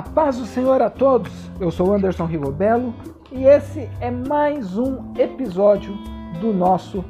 A 0.00 0.02
paz 0.02 0.38
do 0.38 0.46
Senhor 0.46 0.80
a 0.80 0.88
todos. 0.88 1.30
Eu 1.60 1.70
sou 1.70 1.92
Anderson 1.92 2.24
Rivobello 2.24 2.94
e 3.30 3.44
esse 3.44 3.80
é 4.00 4.10
mais 4.10 4.78
um 4.78 5.12
episódio 5.14 5.94
do 6.40 6.54
nosso 6.54 7.04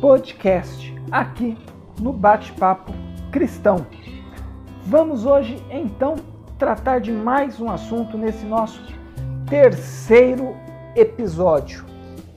podcast 0.00 0.94
aqui 1.10 1.58
no 2.00 2.10
Bate-Papo 2.10 2.90
Cristão. 3.30 3.86
Vamos 4.86 5.26
hoje 5.26 5.62
então 5.70 6.14
tratar 6.58 7.00
de 7.00 7.12
mais 7.12 7.60
um 7.60 7.70
assunto 7.70 8.16
nesse 8.16 8.46
nosso 8.46 8.80
terceiro 9.46 10.56
episódio. 10.96 11.84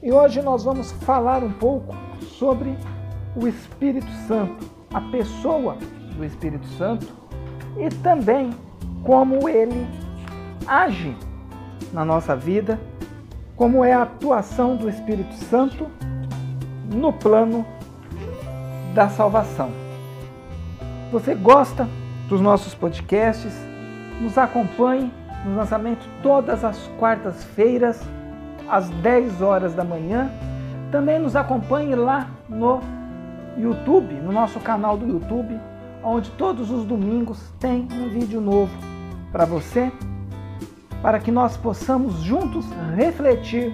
E 0.02 0.12
hoje 0.12 0.42
nós 0.42 0.62
vamos 0.62 0.92
falar 0.92 1.42
um 1.42 1.52
pouco 1.52 1.96
sobre 2.20 2.76
o 3.34 3.48
Espírito 3.48 4.12
Santo, 4.28 4.62
a 4.92 5.00
pessoa 5.00 5.78
do 6.14 6.22
Espírito 6.22 6.66
Santo 6.76 7.06
e 7.78 7.88
também 8.02 8.50
como 9.06 9.48
ele 9.48 9.86
age 10.66 11.16
na 11.92 12.04
nossa 12.04 12.34
vida, 12.34 12.78
como 13.54 13.84
é 13.84 13.92
a 13.92 14.02
atuação 14.02 14.74
do 14.74 14.88
Espírito 14.90 15.32
Santo 15.34 15.86
no 16.92 17.12
plano 17.12 17.64
da 18.94 19.08
salvação. 19.08 19.70
Você 21.12 21.36
gosta 21.36 21.88
dos 22.28 22.40
nossos 22.40 22.74
podcasts? 22.74 23.54
Nos 24.20 24.36
acompanhe 24.36 25.12
no 25.44 25.54
lançamento 25.54 26.04
todas 26.20 26.64
as 26.64 26.90
quartas-feiras 26.98 28.02
às 28.68 28.90
10 28.90 29.40
horas 29.40 29.72
da 29.72 29.84
manhã. 29.84 30.28
Também 30.90 31.20
nos 31.20 31.36
acompanhe 31.36 31.94
lá 31.94 32.28
no 32.48 32.80
YouTube, 33.56 34.14
no 34.14 34.32
nosso 34.32 34.58
canal 34.58 34.96
do 34.96 35.06
YouTube, 35.06 35.60
onde 36.02 36.28
todos 36.32 36.72
os 36.72 36.84
domingos 36.84 37.52
tem 37.60 37.86
um 37.92 38.08
vídeo 38.08 38.40
novo 38.40 38.95
para 39.36 39.44
você, 39.44 39.92
para 41.02 41.20
que 41.20 41.30
nós 41.30 41.58
possamos 41.58 42.14
juntos 42.22 42.64
refletir 42.94 43.70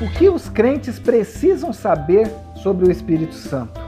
O 0.00 0.08
que 0.08 0.30
os 0.30 0.48
crentes 0.48 0.98
precisam 0.98 1.74
saber 1.74 2.26
sobre 2.54 2.86
o 2.86 2.90
Espírito 2.90 3.34
Santo? 3.34 3.78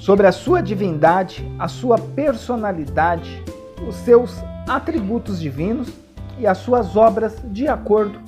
Sobre 0.00 0.26
a 0.26 0.32
sua 0.32 0.60
divindade, 0.60 1.48
a 1.60 1.68
sua 1.68 1.96
personalidade, 1.96 3.40
os 3.86 3.94
seus 3.94 4.42
atributos 4.68 5.40
divinos 5.40 5.92
e 6.40 6.44
as 6.44 6.58
suas 6.58 6.96
obras 6.96 7.36
de 7.44 7.68
acordo 7.68 8.20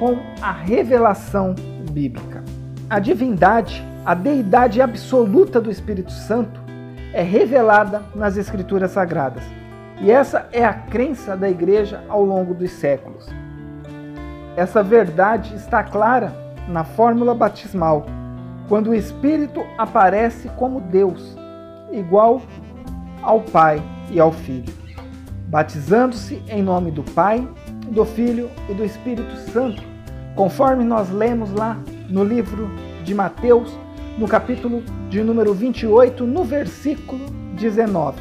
com 0.00 0.18
a 0.42 0.50
revelação 0.50 1.54
bíblica. 1.92 2.42
A 2.90 2.98
divindade, 2.98 3.80
a 4.04 4.12
deidade 4.12 4.82
absoluta 4.82 5.60
do 5.60 5.70
Espírito 5.70 6.10
Santo, 6.10 6.60
é 7.12 7.22
revelada 7.22 8.02
nas 8.16 8.36
Escrituras 8.36 8.90
Sagradas. 8.90 9.44
E 10.00 10.10
essa 10.10 10.48
é 10.50 10.64
a 10.64 10.74
crença 10.74 11.36
da 11.36 11.48
igreja 11.48 12.02
ao 12.08 12.24
longo 12.24 12.52
dos 12.52 12.72
séculos. 12.72 13.28
Essa 14.56 14.82
verdade 14.82 15.54
está 15.54 15.82
clara 15.82 16.41
na 16.68 16.84
fórmula 16.84 17.34
batismal, 17.34 18.06
quando 18.68 18.90
o 18.90 18.94
Espírito 18.94 19.62
aparece 19.76 20.48
como 20.50 20.80
Deus, 20.80 21.36
igual 21.90 22.42
ao 23.22 23.40
Pai 23.40 23.82
e 24.10 24.18
ao 24.18 24.32
Filho, 24.32 24.72
batizando-se 25.48 26.42
em 26.48 26.62
nome 26.62 26.90
do 26.90 27.02
Pai, 27.02 27.46
do 27.90 28.04
Filho 28.04 28.50
e 28.68 28.74
do 28.74 28.84
Espírito 28.84 29.36
Santo, 29.50 29.82
conforme 30.34 30.84
nós 30.84 31.10
lemos 31.10 31.52
lá 31.52 31.78
no 32.08 32.24
livro 32.24 32.70
de 33.04 33.14
Mateus, 33.14 33.76
no 34.18 34.26
capítulo 34.28 34.82
de 35.08 35.22
número 35.22 35.52
28, 35.52 36.24
no 36.24 36.44
versículo 36.44 37.26
19. 37.54 38.20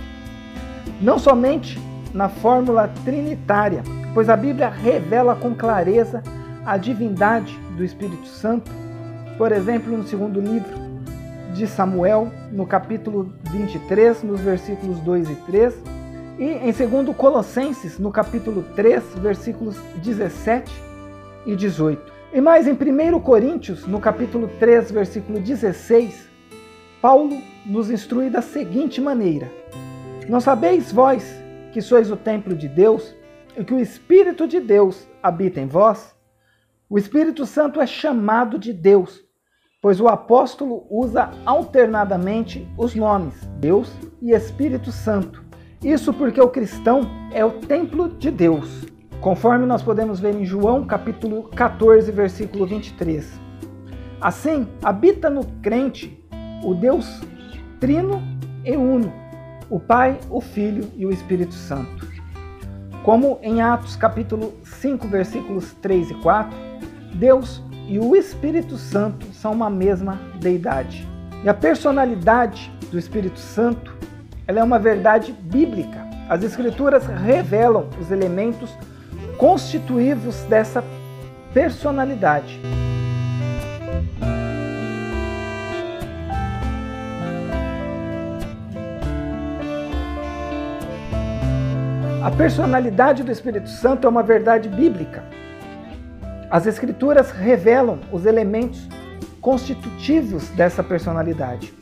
Não 1.02 1.18
somente 1.18 1.80
na 2.14 2.28
fórmula 2.30 2.90
trinitária, 3.06 3.84
pois 4.14 4.30
a 4.30 4.36
Bíblia 4.36 4.70
revela 4.70 5.36
com 5.36 5.56
clareza 5.56 6.22
a 6.66 6.78
divindade 6.78 7.58
do 7.76 7.84
Espírito 7.84 8.28
Santo, 8.28 8.72
por 9.38 9.52
exemplo, 9.52 9.96
no 9.98 10.04
segundo 10.08 10.40
livro 10.40 10.80
de 11.54 11.68
Samuel, 11.68 12.32
no 12.52 12.66
capítulo 12.66 13.34
23, 13.52 14.24
nos 14.24 14.40
versículos 14.42 15.00
2 15.00 15.30
e 15.30 15.36
3, 15.36 15.84
e 16.40 16.46
em 16.46 16.72
segundo 16.72 17.14
Colossenses, 17.14 18.00
no 18.00 18.12
capítulo 18.12 18.64
3, 18.76 19.04
versículos 19.16 19.76
17 20.04 20.72
e 21.46 21.56
18. 21.56 22.12
E 22.34 22.40
mais 22.40 22.68
em 22.68 22.74
1 22.74 23.20
Coríntios, 23.20 23.86
no 23.86 24.00
capítulo 24.00 24.50
3, 24.60 24.92
versículo 24.92 25.40
16, 25.40 26.30
Paulo 27.02 27.42
nos 27.66 27.90
instrui 27.92 28.30
da 28.30 28.42
seguinte 28.42 29.02
maneira: 29.02 29.52
Não 30.30 30.40
sabeis 30.40 30.92
vós 30.92 31.42
que 31.74 31.82
sois 31.82 32.10
o 32.12 32.16
templo 32.16 32.56
de 32.56 32.68
Deus 32.68 33.14
e 33.58 33.64
que 33.64 33.74
o 33.74 33.80
Espírito 33.80 34.48
de 34.48 34.60
Deus 34.60 35.08
habita 35.22 35.60
em 35.60 35.68
vós? 35.68 36.16
O 36.92 36.98
Espírito 36.98 37.46
Santo 37.46 37.80
é 37.80 37.88
chamado 37.88 38.60
de 38.60 38.74
Deus, 38.74 39.22
pois 39.82 40.02
o 40.02 40.10
apóstolo 40.10 40.86
usa 40.90 41.32
alternadamente 41.46 42.68
os 42.78 42.94
nomes 42.94 43.34
Deus 43.62 43.90
e 44.22 44.34
Espírito 44.34 44.92
Santo. 44.92 45.42
Isso 45.82 46.14
porque 46.14 46.42
o 46.42 46.50
cristão 46.50 47.10
é 47.32 47.46
o 47.46 47.52
templo 47.62 48.10
de 48.10 48.30
Deus, 48.30 48.84
conforme 49.22 49.66
nós 49.66 49.82
podemos 49.82 50.20
ver 50.20 50.36
em 50.36 50.44
João 50.44 50.86
capítulo 50.86 51.44
14, 51.56 52.12
versículo 52.12 52.68
23. 52.68 53.40
Assim, 54.20 54.68
habita 54.84 55.30
no 55.30 55.46
crente 55.62 56.22
o 56.62 56.74
Deus 56.74 57.22
trino 57.80 58.22
e 58.66 58.76
uno, 58.76 59.14
o 59.70 59.80
Pai, 59.80 60.20
o 60.30 60.42
Filho 60.42 60.92
e 60.98 61.06
o 61.06 61.10
Espírito 61.10 61.54
Santo. 61.54 62.06
Como 63.02 63.40
em 63.42 63.62
Atos 63.62 63.96
capítulo 63.96 64.54
5, 64.62 65.08
versículos 65.08 65.72
3 65.76 66.12
e 66.12 66.16
4, 66.16 66.71
Deus 67.14 67.62
e 67.88 68.00
o 68.00 68.16
Espírito 68.16 68.78
Santo 68.78 69.28
são 69.34 69.52
uma 69.52 69.70
mesma 69.70 70.20
deidade. 70.40 71.08
E 71.44 71.50
a 71.50 71.54
personalidade 71.54 72.72
do 72.92 72.98
Espírito 72.98 73.40
Santo 73.40 73.94
ela 74.48 74.60
é 74.60 74.64
uma 74.64 74.80
verdade 74.80 75.32
bíblica. 75.32 76.06
As 76.30 76.44
Escrituras 76.44 77.06
revelam 77.06 77.88
os 78.00 78.12
elementos 78.12 78.70
constitutivos 79.38 80.42
dessa 80.44 80.84
personalidade. 81.54 82.60
A 92.24 92.30
personalidade 92.30 93.24
do 93.24 93.32
Espírito 93.32 93.68
Santo 93.68 94.06
é 94.06 94.10
uma 94.10 94.22
verdade 94.22 94.70
bíblica. 94.70 95.24
As 96.52 96.68
Escrituras 96.68 97.32
revelam 97.32 98.02
os 98.12 98.26
elementos 98.26 98.86
constitutivos 99.40 100.50
dessa 100.50 100.84
personalidade. 100.84 101.74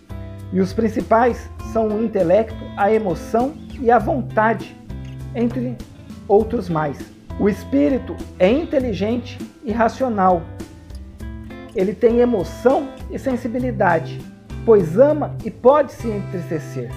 E 0.54 0.62
os 0.62 0.74
principais 0.74 1.50
são 1.74 1.88
o 1.88 2.06
intelecto, 2.06 2.56
a 2.78 2.94
emoção 2.94 3.56
e 3.82 3.90
a 3.90 3.98
vontade, 3.98 4.78
entre 5.34 5.76
outros 6.28 6.70
mais. 6.70 7.00
O 7.40 7.50
espírito 7.50 8.16
é 8.38 8.48
inteligente 8.48 9.40
e 9.64 9.72
racional. 9.72 10.44
Ele 11.76 11.96
tem 11.96 12.20
emoção 12.20 12.90
e 13.10 13.18
sensibilidade, 13.18 14.22
pois 14.68 15.00
ama 15.00 15.36
e 15.44 15.50
pode 15.50 15.94
se 15.94 16.08
entristecer. 16.08 16.92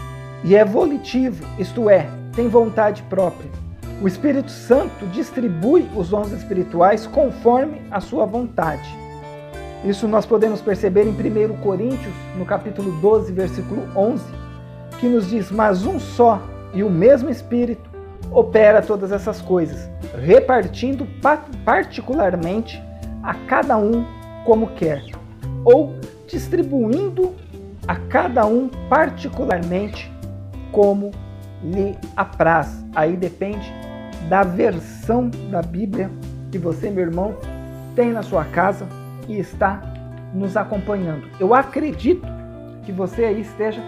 E 0.45 0.55
é 0.55 0.63
volitivo, 0.63 1.43
isto 1.59 1.89
é, 1.89 2.07
tem 2.37 2.49
vontade 2.49 3.03
própria. 3.05 3.62
O 4.03 4.09
Espírito 4.09 4.51
Santo 4.51 5.07
distribui 5.13 5.89
os 5.95 6.09
dons 6.09 6.33
espirituais 6.33 7.07
conforme 7.07 7.83
a 7.89 8.01
sua 8.01 8.27
vontade. 8.27 8.93
Isso 9.85 10.09
nós 10.09 10.27
podemos 10.27 10.61
perceber 10.61 11.07
em 11.07 11.11
1 11.11 11.59
Coríntios, 11.59 12.13
no 12.37 12.45
capítulo 12.45 12.91
12, 13.01 13.33
versículo 13.33 13.89
11, 13.95 14.25
que 14.99 15.07
nos 15.07 15.31
diz: 15.31 15.53
Mas 15.53 15.87
um 15.87 16.01
só 16.01 16.43
e 16.75 16.83
o 16.83 16.91
mesmo 16.91 17.31
Espírito 17.31 17.89
opera 18.33 18.83
todas 18.83 19.13
essas 19.13 19.41
coisas, 19.41 19.89
repartindo 20.21 21.07
particularmente 21.65 22.83
a 23.23 23.35
cada 23.47 23.77
um 23.77 24.05
como 24.45 24.67
quer, 24.75 25.05
ou 25.65 25.95
distribuindo 26.27 27.37
a 27.87 27.95
cada 27.95 28.45
um 28.47 28.69
particularmente 28.89 30.11
como 30.73 31.13
lhe 31.63 31.97
apraz. 32.17 32.85
Aí 32.97 33.17
depende 33.17 33.73
da 34.29 34.43
versão 34.43 35.31
da 35.51 35.63
Bíblia 35.63 36.11
que 36.51 36.59
você, 36.59 36.91
meu 36.91 37.05
irmão, 37.05 37.37
tem 37.95 38.13
na 38.13 38.23
sua 38.23 38.45
casa 38.45 38.87
e 39.29 39.39
está 39.39 39.81
nos 40.35 40.57
acompanhando. 40.57 41.27
Eu 41.39 41.55
acredito 41.55 42.27
que 42.85 42.93
você 42.93 43.25
aí 43.25 43.41
esteja 43.41 43.81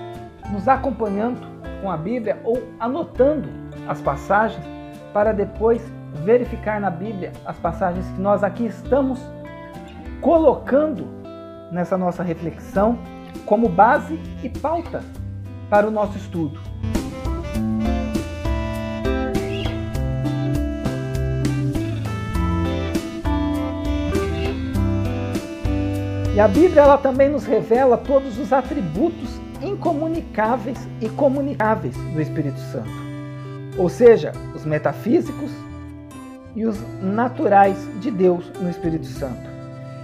nos 0.51 0.69
acompanhando 0.69 1.41
com 1.81 1.91
a 1.91 1.97
Bíblia 1.97 2.39
ou 2.45 2.63
anotando 2.79 3.49
as 3.89 4.01
passagens 4.01 4.65
para 5.13 5.33
depois 5.33 5.83
verificar 6.25 6.81
na 6.81 6.91
Bíblia 6.91 7.33
as 7.45 7.57
passagens 7.59 8.07
que 8.07 8.21
nós 8.21 8.43
aqui 8.43 8.67
estamos 8.67 9.21
colocando 10.21 11.07
nessa 11.71 11.99
nossa 11.99 12.23
reflexão 12.23 12.99
como 13.45 13.69
base 13.69 14.19
e 14.43 14.49
pauta 14.49 15.03
para 15.69 15.87
o 15.87 15.91
nosso 15.91 16.17
estudo. 16.17 16.59
E 26.35 26.41
a 26.41 26.49
Bíblia 26.49 26.83
ela 26.83 26.99
também 26.99 27.29
nos 27.29 27.45
revela 27.45 27.97
todos 27.97 28.41
os 28.41 28.53
atributos 28.53 29.41
incomunicáveis 29.63 30.77
e 31.01 31.09
comunicáveis 31.09 31.95
do 32.13 32.21
Espírito 32.21 32.59
Santo. 32.73 32.91
Ou 33.79 33.89
seja, 33.89 34.33
os 34.53 34.65
metafísicos 34.65 35.53
e 36.57 36.67
os 36.67 36.77
naturais 37.01 37.79
de 38.01 38.11
Deus 38.11 38.51
no 38.61 38.69
Espírito 38.69 39.07
Santo. 39.07 39.49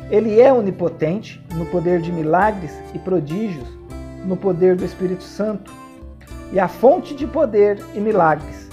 Ele 0.08 0.40
é 0.40 0.52
onipotente 0.52 1.44
no 1.52 1.66
poder 1.66 2.00
de 2.00 2.12
milagres 2.12 2.80
e 2.94 2.98
prodígios, 3.00 3.66
no 4.24 4.36
poder 4.36 4.76
do 4.76 4.84
Espírito 4.84 5.24
Santo, 5.24 5.72
e 6.52 6.60
a 6.60 6.68
fonte 6.68 7.12
de 7.12 7.26
poder 7.26 7.82
e 7.92 7.98
milagres. 7.98 8.70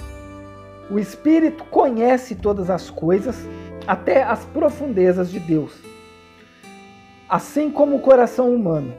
O 0.88 0.96
Espírito 0.96 1.64
conhece 1.64 2.36
todas 2.36 2.70
as 2.70 2.88
coisas, 2.88 3.36
até 3.84 4.22
as 4.22 4.44
profundezas 4.44 5.28
de 5.28 5.40
Deus 5.40 5.87
assim 7.28 7.70
como 7.70 7.96
o 7.96 8.00
coração 8.00 8.54
humano, 8.54 8.94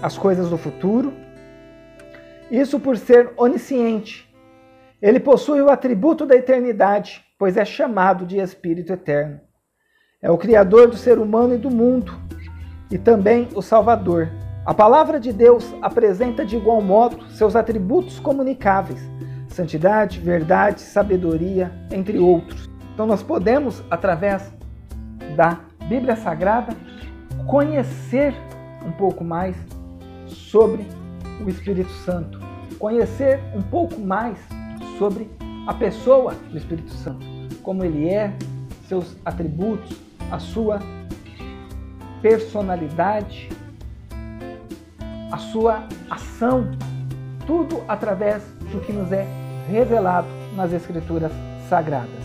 as 0.00 0.16
coisas 0.16 0.48
do 0.48 0.56
futuro. 0.56 1.12
Isso 2.50 2.80
por 2.80 2.96
ser 2.96 3.32
onisciente. 3.36 4.28
Ele 5.02 5.20
possui 5.20 5.60
o 5.60 5.70
atributo 5.70 6.24
da 6.24 6.34
eternidade, 6.34 7.22
pois 7.38 7.56
é 7.56 7.64
chamado 7.64 8.24
de 8.24 8.38
Espírito 8.38 8.92
Eterno. 8.92 9.40
É 10.22 10.30
o 10.30 10.38
Criador 10.38 10.88
do 10.88 10.96
ser 10.96 11.18
humano 11.18 11.54
e 11.54 11.58
do 11.58 11.70
mundo, 11.70 12.14
e 12.90 12.96
também 12.96 13.48
o 13.54 13.60
Salvador. 13.60 14.30
A 14.64 14.72
palavra 14.72 15.20
de 15.20 15.30
Deus 15.30 15.74
apresenta 15.82 16.46
de 16.46 16.56
igual 16.56 16.80
modo 16.80 17.28
seus 17.30 17.54
atributos 17.54 18.18
comunicáveis: 18.18 19.00
santidade, 19.48 20.18
verdade, 20.18 20.80
sabedoria, 20.80 21.70
entre 21.90 22.18
outros. 22.18 22.70
Então, 22.94 23.06
nós 23.06 23.22
podemos, 23.22 23.82
através 23.90 24.50
da 25.36 25.60
Bíblia 25.86 26.16
Sagrada, 26.16 26.74
conhecer 27.46 28.34
um 28.84 28.92
pouco 28.92 29.24
mais 29.24 29.56
sobre 30.26 30.86
o 31.44 31.48
Espírito 31.48 31.90
Santo, 31.90 32.38
conhecer 32.78 33.40
um 33.54 33.62
pouco 33.62 34.00
mais 34.00 34.38
sobre 34.98 35.30
a 35.66 35.74
pessoa 35.74 36.34
do 36.50 36.56
Espírito 36.56 36.90
Santo, 36.90 37.24
como 37.62 37.84
ele 37.84 38.08
é, 38.08 38.32
seus 38.88 39.16
atributos, 39.24 39.96
a 40.30 40.38
sua 40.38 40.80
personalidade, 42.20 43.48
a 45.30 45.38
sua 45.38 45.86
ação, 46.10 46.70
tudo 47.46 47.82
através 47.88 48.42
do 48.72 48.80
que 48.80 48.92
nos 48.92 49.10
é 49.12 49.26
revelado 49.68 50.28
nas 50.54 50.72
Escrituras 50.72 51.32
Sagradas. 51.68 52.23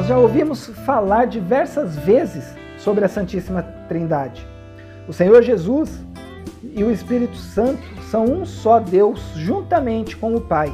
Nós 0.00 0.08
já 0.08 0.16
ouvimos 0.16 0.64
falar 0.86 1.26
diversas 1.26 1.94
vezes 1.94 2.54
sobre 2.78 3.04
a 3.04 3.08
Santíssima 3.08 3.62
Trindade. 3.86 4.48
O 5.06 5.12
Senhor 5.12 5.42
Jesus 5.42 6.02
e 6.62 6.82
o 6.82 6.90
Espírito 6.90 7.36
Santo 7.36 7.82
são 8.10 8.24
um 8.24 8.46
só 8.46 8.80
Deus, 8.80 9.20
juntamente 9.36 10.16
com 10.16 10.34
o 10.34 10.40
Pai, 10.40 10.72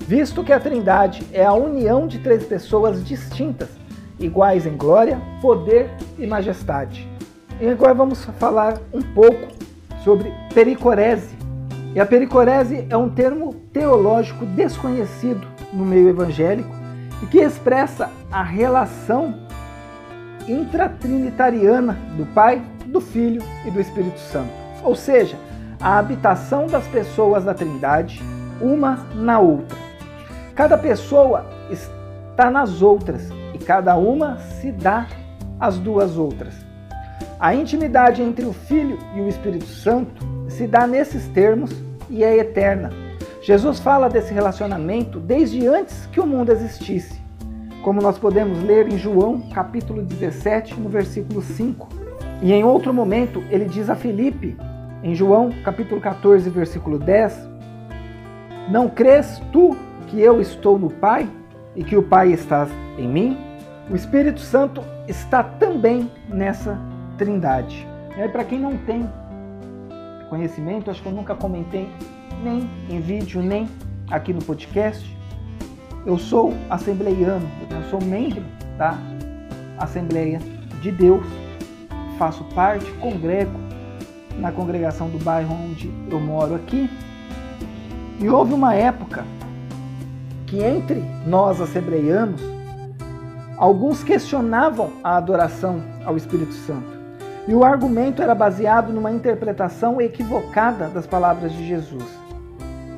visto 0.00 0.42
que 0.42 0.52
a 0.52 0.58
Trindade 0.58 1.24
é 1.32 1.44
a 1.44 1.52
união 1.52 2.08
de 2.08 2.18
três 2.18 2.44
pessoas 2.44 3.04
distintas, 3.04 3.68
iguais 4.18 4.66
em 4.66 4.76
glória, 4.76 5.22
poder 5.40 5.88
e 6.18 6.26
majestade. 6.26 7.08
E 7.60 7.68
agora 7.68 7.94
vamos 7.94 8.24
falar 8.40 8.80
um 8.92 9.02
pouco 9.02 9.54
sobre 10.02 10.32
pericorese. 10.52 11.36
E 11.94 12.00
a 12.00 12.04
pericorese 12.04 12.88
é 12.90 12.96
um 12.96 13.08
termo 13.08 13.54
teológico 13.72 14.44
desconhecido 14.44 15.46
no 15.72 15.84
meio 15.84 16.08
evangélico 16.08 16.83
e 17.24 17.26
que 17.26 17.38
expressa 17.38 18.10
a 18.30 18.42
relação 18.42 19.34
intratrinitariana 20.46 21.96
do 22.18 22.26
Pai, 22.34 22.62
do 22.84 23.00
Filho 23.00 23.42
e 23.64 23.70
do 23.70 23.80
Espírito 23.80 24.18
Santo. 24.18 24.52
Ou 24.82 24.94
seja, 24.94 25.34
a 25.80 25.98
habitação 25.98 26.66
das 26.66 26.86
pessoas 26.86 27.42
da 27.42 27.54
Trindade, 27.54 28.22
uma 28.60 29.06
na 29.14 29.40
outra. 29.40 29.78
Cada 30.54 30.76
pessoa 30.76 31.46
está 31.70 32.50
nas 32.50 32.82
outras 32.82 33.30
e 33.54 33.58
cada 33.58 33.96
uma 33.96 34.36
se 34.36 34.70
dá 34.70 35.06
às 35.58 35.78
duas 35.78 36.18
outras. 36.18 36.52
A 37.40 37.54
intimidade 37.54 38.20
entre 38.20 38.44
o 38.44 38.52
Filho 38.52 38.98
e 39.14 39.20
o 39.22 39.28
Espírito 39.30 39.66
Santo 39.66 40.22
se 40.46 40.66
dá 40.66 40.86
nesses 40.86 41.26
termos 41.28 41.70
e 42.10 42.22
é 42.22 42.36
eterna 42.36 43.03
Jesus 43.44 43.78
fala 43.78 44.08
desse 44.08 44.32
relacionamento 44.32 45.20
desde 45.20 45.66
antes 45.66 46.06
que 46.06 46.18
o 46.18 46.24
mundo 46.26 46.50
existisse, 46.50 47.20
como 47.82 48.00
nós 48.00 48.16
podemos 48.16 48.62
ler 48.62 48.90
em 48.90 48.96
João, 48.96 49.38
capítulo 49.52 50.00
17, 50.00 50.80
no 50.80 50.88
versículo 50.88 51.42
5. 51.42 51.86
E 52.40 52.54
em 52.54 52.64
outro 52.64 52.94
momento, 52.94 53.44
ele 53.50 53.66
diz 53.66 53.90
a 53.90 53.94
Filipe, 53.94 54.56
em 55.02 55.14
João, 55.14 55.50
capítulo 55.62 56.00
14, 56.00 56.48
versículo 56.48 56.98
10: 56.98 57.46
Não 58.70 58.88
crês 58.88 59.42
tu 59.52 59.76
que 60.06 60.18
eu 60.18 60.40
estou 60.40 60.78
no 60.78 60.88
Pai 60.88 61.28
e 61.76 61.84
que 61.84 61.98
o 61.98 62.02
Pai 62.02 62.32
está 62.32 62.66
em 62.96 63.06
mim? 63.06 63.36
O 63.90 63.94
Espírito 63.94 64.40
Santo 64.40 64.82
está 65.06 65.42
também 65.42 66.10
nessa 66.30 66.78
trindade. 67.18 67.86
E 68.16 68.22
aí, 68.22 68.28
para 68.30 68.42
quem 68.42 68.58
não 68.58 68.78
tem 68.78 69.06
conhecimento, 70.30 70.90
acho 70.90 71.02
que 71.02 71.08
eu 71.08 71.12
nunca 71.12 71.34
comentei 71.34 71.90
nem 72.44 72.68
em 72.90 73.00
vídeo, 73.00 73.42
nem 73.42 73.66
aqui 74.10 74.32
no 74.32 74.44
podcast. 74.44 75.04
Eu 76.04 76.18
sou 76.18 76.52
assembleiano, 76.68 77.48
eu 77.70 77.82
sou 77.88 78.02
membro 78.04 78.44
da 78.76 78.98
Assembleia 79.78 80.38
de 80.82 80.92
Deus, 80.92 81.24
faço 82.18 82.44
parte, 82.54 82.90
congrego 83.00 83.58
na 84.38 84.52
congregação 84.52 85.08
do 85.08 85.18
bairro 85.24 85.54
onde 85.54 85.90
eu 86.10 86.20
moro 86.20 86.54
aqui. 86.54 86.90
E 88.20 88.28
houve 88.28 88.52
uma 88.52 88.74
época 88.74 89.24
que 90.46 90.62
entre 90.62 91.02
nós 91.26 91.60
assembleianos, 91.60 92.42
alguns 93.56 94.04
questionavam 94.04 94.92
a 95.02 95.16
adoração 95.16 95.82
ao 96.04 96.16
Espírito 96.16 96.52
Santo. 96.52 96.94
E 97.48 97.54
o 97.54 97.64
argumento 97.64 98.20
era 98.20 98.34
baseado 98.34 98.92
numa 98.92 99.10
interpretação 99.10 100.00
equivocada 100.00 100.88
das 100.88 101.06
palavras 101.06 101.52
de 101.52 101.66
Jesus 101.66 102.23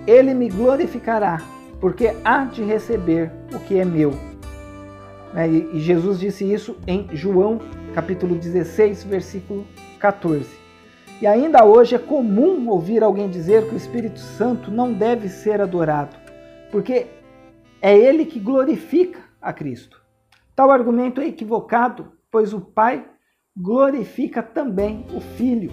ele 0.07 0.35
me 0.35 0.49
glorificará, 0.49 1.41
porque 1.81 2.15
há 2.25 2.45
de 2.45 2.63
receber 2.63 3.33
o 3.55 3.59
que 3.59 3.79
é 3.79 3.85
meu. 3.85 4.13
Né, 5.35 5.49
e 5.49 5.81
Jesus 5.81 6.21
disse 6.21 6.51
isso 6.51 6.77
em 6.87 7.09
João 7.13 7.61
capítulo 7.95 8.37
16, 8.37 9.05
versículo 9.05 9.67
14. 9.99 10.49
E 11.21 11.27
ainda 11.27 11.65
hoje 11.65 11.95
é 11.95 11.99
comum 11.99 12.69
ouvir 12.69 13.03
alguém 13.03 13.29
dizer 13.29 13.67
que 13.67 13.75
o 13.75 13.77
Espírito 13.77 14.21
Santo 14.21 14.71
não 14.71 14.93
deve 14.93 15.29
ser 15.29 15.61
adorado, 15.61 16.15
porque 16.71 17.07
é 17.81 17.97
ele 17.97 18.27
que 18.27 18.39
glorifica 18.39 19.21
a 19.41 19.53
Cristo. 19.53 20.03
Tal 20.55 20.71
argumento 20.71 21.21
é 21.21 21.27
equivocado, 21.27 22.13
pois 22.31 22.53
o 22.53 22.61
Pai 22.61 23.05
glorifica 23.57 24.43
também 24.43 25.07
o 25.15 25.21
Filho. 25.21 25.71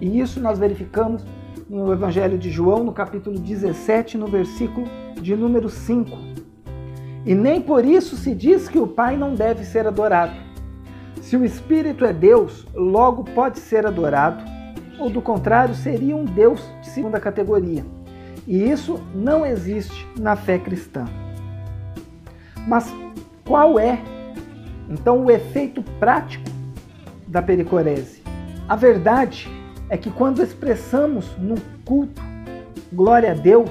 E 0.00 0.20
isso 0.20 0.40
nós 0.40 0.58
verificamos 0.58 1.24
no 1.68 1.92
Evangelho 1.92 2.38
de 2.38 2.50
João, 2.50 2.84
no 2.84 2.92
capítulo 2.92 3.38
17, 3.38 4.18
no 4.18 4.26
versículo 4.26 4.86
de 5.20 5.34
número 5.34 5.68
5. 5.68 6.16
E 7.26 7.34
nem 7.34 7.60
por 7.60 7.84
isso 7.84 8.16
se 8.16 8.34
diz 8.34 8.68
que 8.68 8.78
o 8.78 8.86
Pai 8.86 9.16
não 9.16 9.34
deve 9.34 9.64
ser 9.64 9.86
adorado. 9.86 10.34
Se 11.20 11.36
o 11.36 11.44
Espírito 11.44 12.04
é 12.04 12.12
Deus, 12.12 12.66
logo 12.74 13.24
pode 13.24 13.58
ser 13.58 13.86
adorado, 13.86 14.44
ou 14.98 15.08
do 15.08 15.22
contrário, 15.22 15.74
seria 15.74 16.14
um 16.14 16.24
Deus 16.24 16.60
de 16.80 16.88
segunda 16.88 17.18
categoria. 17.18 17.84
E 18.46 18.70
isso 18.70 19.00
não 19.14 19.44
existe 19.44 20.06
na 20.18 20.36
fé 20.36 20.58
cristã. 20.58 21.06
Mas 22.66 22.94
qual 23.44 23.78
é 23.78 23.98
então 24.88 25.24
o 25.24 25.30
efeito 25.30 25.82
prático 25.98 26.44
da 27.26 27.42
pericorese. 27.42 28.22
A 28.68 28.76
verdade 28.76 29.48
é 29.94 29.96
que 29.96 30.10
quando 30.10 30.42
expressamos 30.42 31.30
no 31.38 31.54
culto 31.84 32.20
glória 32.92 33.30
a 33.30 33.34
Deus, 33.34 33.70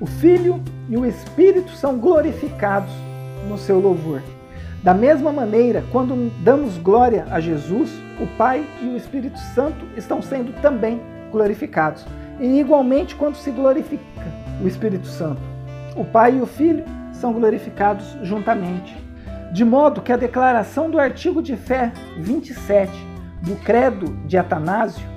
o 0.00 0.06
Filho 0.06 0.58
e 0.88 0.96
o 0.96 1.04
Espírito 1.04 1.70
são 1.72 1.98
glorificados 1.98 2.90
no 3.46 3.58
seu 3.58 3.78
louvor. 3.78 4.22
Da 4.82 4.94
mesma 4.94 5.30
maneira, 5.30 5.84
quando 5.92 6.32
damos 6.42 6.78
glória 6.78 7.26
a 7.30 7.40
Jesus, 7.40 7.90
o 8.18 8.26
Pai 8.38 8.66
e 8.80 8.86
o 8.86 8.96
Espírito 8.96 9.38
Santo 9.54 9.84
estão 9.98 10.22
sendo 10.22 10.50
também 10.62 10.98
glorificados. 11.30 12.06
E 12.40 12.58
igualmente, 12.58 13.14
quando 13.14 13.36
se 13.36 13.50
glorifica 13.50 14.02
o 14.62 14.66
Espírito 14.66 15.06
Santo, 15.06 15.42
o 15.94 16.06
Pai 16.06 16.38
e 16.38 16.40
o 16.40 16.46
Filho 16.46 16.86
são 17.12 17.34
glorificados 17.34 18.16
juntamente. 18.22 18.96
De 19.52 19.62
modo 19.62 20.00
que 20.00 20.10
a 20.10 20.16
declaração 20.16 20.88
do 20.88 20.98
artigo 20.98 21.42
de 21.42 21.54
fé 21.54 21.92
27 22.18 22.90
do 23.42 23.56
Credo 23.56 24.06
de 24.26 24.38
Atanásio, 24.38 25.12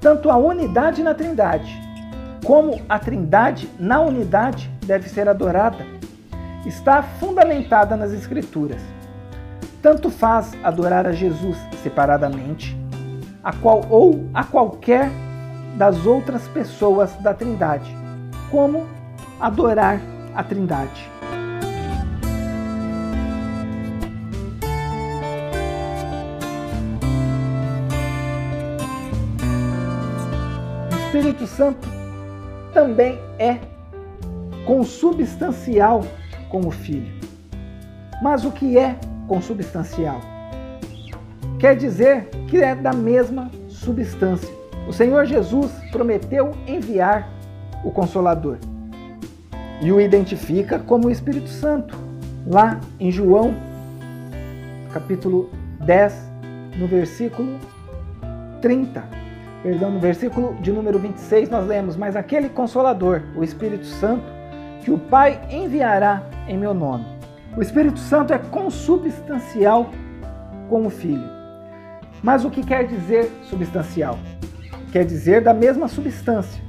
tanto 0.00 0.30
a 0.30 0.36
unidade 0.36 1.02
na 1.02 1.14
Trindade, 1.14 1.70
como 2.44 2.80
a 2.88 2.98
Trindade 2.98 3.68
na 3.78 4.00
unidade 4.00 4.70
deve 4.86 5.08
ser 5.08 5.28
adorada, 5.28 5.84
está 6.64 7.02
fundamentada 7.02 7.96
nas 7.96 8.12
Escrituras. 8.12 8.80
Tanto 9.82 10.10
faz 10.10 10.52
adorar 10.62 11.06
a 11.06 11.12
Jesus 11.12 11.56
separadamente, 11.82 12.76
a 13.42 13.52
qual 13.52 13.82
ou 13.88 14.28
a 14.32 14.44
qualquer 14.44 15.10
das 15.76 16.06
outras 16.06 16.46
pessoas 16.48 17.14
da 17.16 17.32
Trindade, 17.32 17.94
como 18.50 18.86
adorar 19.38 20.00
a 20.34 20.42
Trindade. 20.42 21.10
Espírito 31.20 31.46
Santo 31.46 31.86
também 32.72 33.18
é 33.38 33.58
consubstancial 34.64 36.00
com 36.48 36.60
o 36.60 36.70
Filho. 36.70 37.12
Mas 38.22 38.42
o 38.46 38.50
que 38.50 38.78
é 38.78 38.96
consubstancial? 39.28 40.18
Quer 41.58 41.76
dizer 41.76 42.30
que 42.48 42.56
é 42.56 42.74
da 42.74 42.94
mesma 42.94 43.50
substância. 43.68 44.48
O 44.88 44.94
Senhor 44.94 45.26
Jesus 45.26 45.70
prometeu 45.92 46.52
enviar 46.66 47.28
o 47.84 47.90
Consolador 47.90 48.56
e 49.82 49.92
o 49.92 50.00
identifica 50.00 50.78
como 50.78 51.08
o 51.08 51.10
Espírito 51.10 51.50
Santo, 51.50 51.98
lá 52.46 52.80
em 52.98 53.10
João, 53.10 53.54
capítulo 54.90 55.50
10, 55.84 56.14
no 56.78 56.86
versículo 56.86 57.58
30. 58.62 59.19
Perdão, 59.62 59.90
no 59.90 60.00
versículo 60.00 60.54
de 60.60 60.72
número 60.72 60.98
26, 60.98 61.50
nós 61.50 61.66
lemos: 61.66 61.96
Mas 61.96 62.16
aquele 62.16 62.48
Consolador, 62.48 63.22
o 63.36 63.44
Espírito 63.44 63.84
Santo, 63.84 64.24
que 64.82 64.90
o 64.90 64.98
Pai 64.98 65.40
enviará 65.50 66.22
em 66.48 66.56
meu 66.56 66.72
nome. 66.72 67.04
O 67.56 67.60
Espírito 67.60 67.98
Santo 67.98 68.32
é 68.32 68.38
consubstancial 68.38 69.90
com 70.68 70.86
o 70.86 70.90
Filho. 70.90 71.28
Mas 72.22 72.44
o 72.44 72.50
que 72.50 72.64
quer 72.64 72.86
dizer 72.86 73.30
substancial? 73.42 74.18
Quer 74.92 75.04
dizer 75.04 75.42
da 75.42 75.52
mesma 75.52 75.88
substância. 75.88 76.62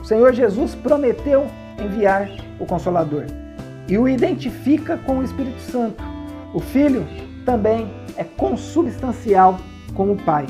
O 0.00 0.04
Senhor 0.04 0.32
Jesus 0.32 0.74
prometeu 0.74 1.46
enviar 1.82 2.28
o 2.60 2.66
Consolador 2.66 3.24
e 3.88 3.98
o 3.98 4.08
identifica 4.08 4.96
com 4.98 5.18
o 5.18 5.24
Espírito 5.24 5.60
Santo. 5.60 6.02
O 6.54 6.60
Filho 6.60 7.06
também 7.44 7.90
é 8.16 8.24
consubstancial 8.24 9.58
com 9.94 10.12
o 10.12 10.16
Pai, 10.16 10.46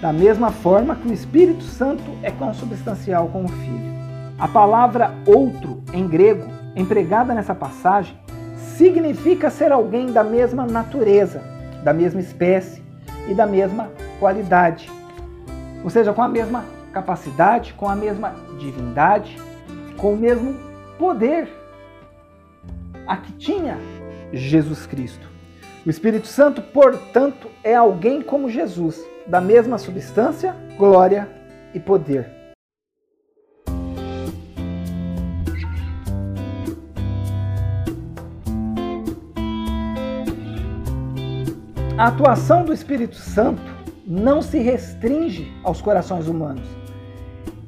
da 0.00 0.12
mesma 0.12 0.50
forma 0.50 0.94
que 0.96 1.08
o 1.08 1.12
Espírito 1.12 1.62
Santo 1.62 2.04
é 2.22 2.30
consubstancial 2.30 3.28
com 3.28 3.44
o 3.44 3.48
Filho. 3.48 3.96
A 4.38 4.46
palavra 4.46 5.14
outro 5.26 5.82
em 5.92 6.06
grego, 6.06 6.46
empregada 6.74 7.32
nessa 7.32 7.54
passagem, 7.54 8.18
significa 8.76 9.48
ser 9.48 9.72
alguém 9.72 10.12
da 10.12 10.22
mesma 10.22 10.66
natureza, 10.66 11.42
da 11.82 11.92
mesma 11.92 12.20
espécie 12.20 12.82
e 13.28 13.34
da 13.34 13.46
mesma 13.46 13.90
qualidade. 14.20 14.90
Ou 15.82 15.88
seja, 15.88 16.12
com 16.12 16.22
a 16.22 16.28
mesma 16.28 16.64
capacidade, 16.92 17.72
com 17.74 17.88
a 17.88 17.96
mesma 17.96 18.34
divindade, 18.58 19.38
com 19.96 20.12
o 20.12 20.16
mesmo 20.16 20.54
poder 20.98 21.48
a 23.06 23.16
que 23.16 23.32
tinha 23.32 23.78
Jesus 24.32 24.86
Cristo. 24.86 25.26
O 25.86 25.90
Espírito 25.90 26.26
Santo, 26.26 26.60
portanto, 26.60 27.48
é 27.62 27.74
alguém 27.74 28.20
como 28.20 28.50
Jesus, 28.50 29.02
da 29.26 29.40
mesma 29.40 29.78
substância, 29.78 30.54
glória 30.76 31.28
e 31.74 31.80
poder. 31.80 32.30
A 41.98 42.08
atuação 42.08 42.62
do 42.62 42.74
Espírito 42.74 43.16
Santo 43.16 43.62
não 44.06 44.42
se 44.42 44.58
restringe 44.58 45.50
aos 45.64 45.80
corações 45.80 46.28
humanos. 46.28 46.66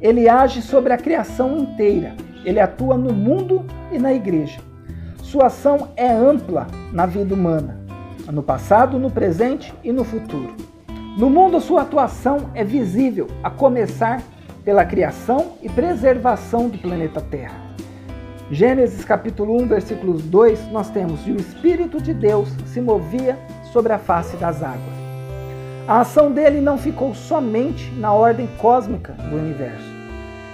Ele 0.00 0.28
age 0.28 0.62
sobre 0.62 0.92
a 0.92 0.98
criação 0.98 1.58
inteira. 1.58 2.14
Ele 2.44 2.60
atua 2.60 2.96
no 2.96 3.12
mundo 3.12 3.64
e 3.90 3.98
na 3.98 4.12
igreja. 4.12 4.60
Sua 5.22 5.46
ação 5.46 5.88
é 5.96 6.08
ampla 6.08 6.66
na 6.92 7.04
vida 7.04 7.34
humana, 7.34 7.80
no 8.30 8.42
passado, 8.42 8.98
no 8.98 9.10
presente 9.10 9.74
e 9.82 9.92
no 9.92 10.04
futuro. 10.04 10.54
No 11.18 11.28
mundo, 11.28 11.60
sua 11.60 11.82
atuação 11.82 12.50
é 12.54 12.62
visível, 12.62 13.26
a 13.42 13.50
começar 13.50 14.22
pela 14.64 14.84
criação 14.84 15.54
e 15.60 15.68
preservação 15.68 16.68
do 16.68 16.78
planeta 16.78 17.20
Terra. 17.20 17.60
Gênesis 18.52 19.04
capítulo 19.04 19.60
1, 19.60 19.66
versículos 19.66 20.22
2, 20.22 20.70
nós 20.70 20.88
temos: 20.90 21.26
E 21.26 21.32
o 21.32 21.36
Espírito 21.36 22.00
de 22.00 22.14
Deus 22.14 22.48
se 22.66 22.80
movia 22.80 23.36
sobre 23.72 23.92
a 23.92 23.98
face 23.98 24.36
das 24.36 24.62
águas. 24.62 24.94
A 25.88 26.02
ação 26.02 26.30
dele 26.30 26.60
não 26.60 26.78
ficou 26.78 27.12
somente 27.12 27.90
na 27.96 28.12
ordem 28.12 28.48
cósmica 28.56 29.12
do 29.14 29.38
universo. 29.38 29.92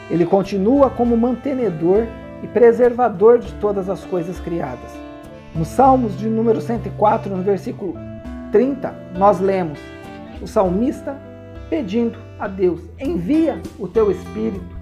Ele 0.08 0.24
continua 0.24 0.88
como 0.88 1.14
mantenedor 1.14 2.06
e 2.42 2.46
preservador 2.46 3.38
de 3.38 3.52
todas 3.56 3.90
as 3.90 4.02
coisas 4.06 4.40
criadas. 4.40 4.92
No 5.54 5.66
Salmos 5.66 6.16
de 6.16 6.26
número 6.26 6.62
104, 6.62 7.36
no 7.36 7.42
versículo 7.42 7.94
30, 8.50 8.94
nós 9.14 9.40
lemos 9.40 9.78
o 10.40 10.46
salmista 10.46 11.16
pedindo 11.68 12.18
a 12.38 12.48
Deus: 12.48 12.80
envia 12.98 13.60
o 13.78 13.88
teu 13.88 14.10
espírito 14.10 14.74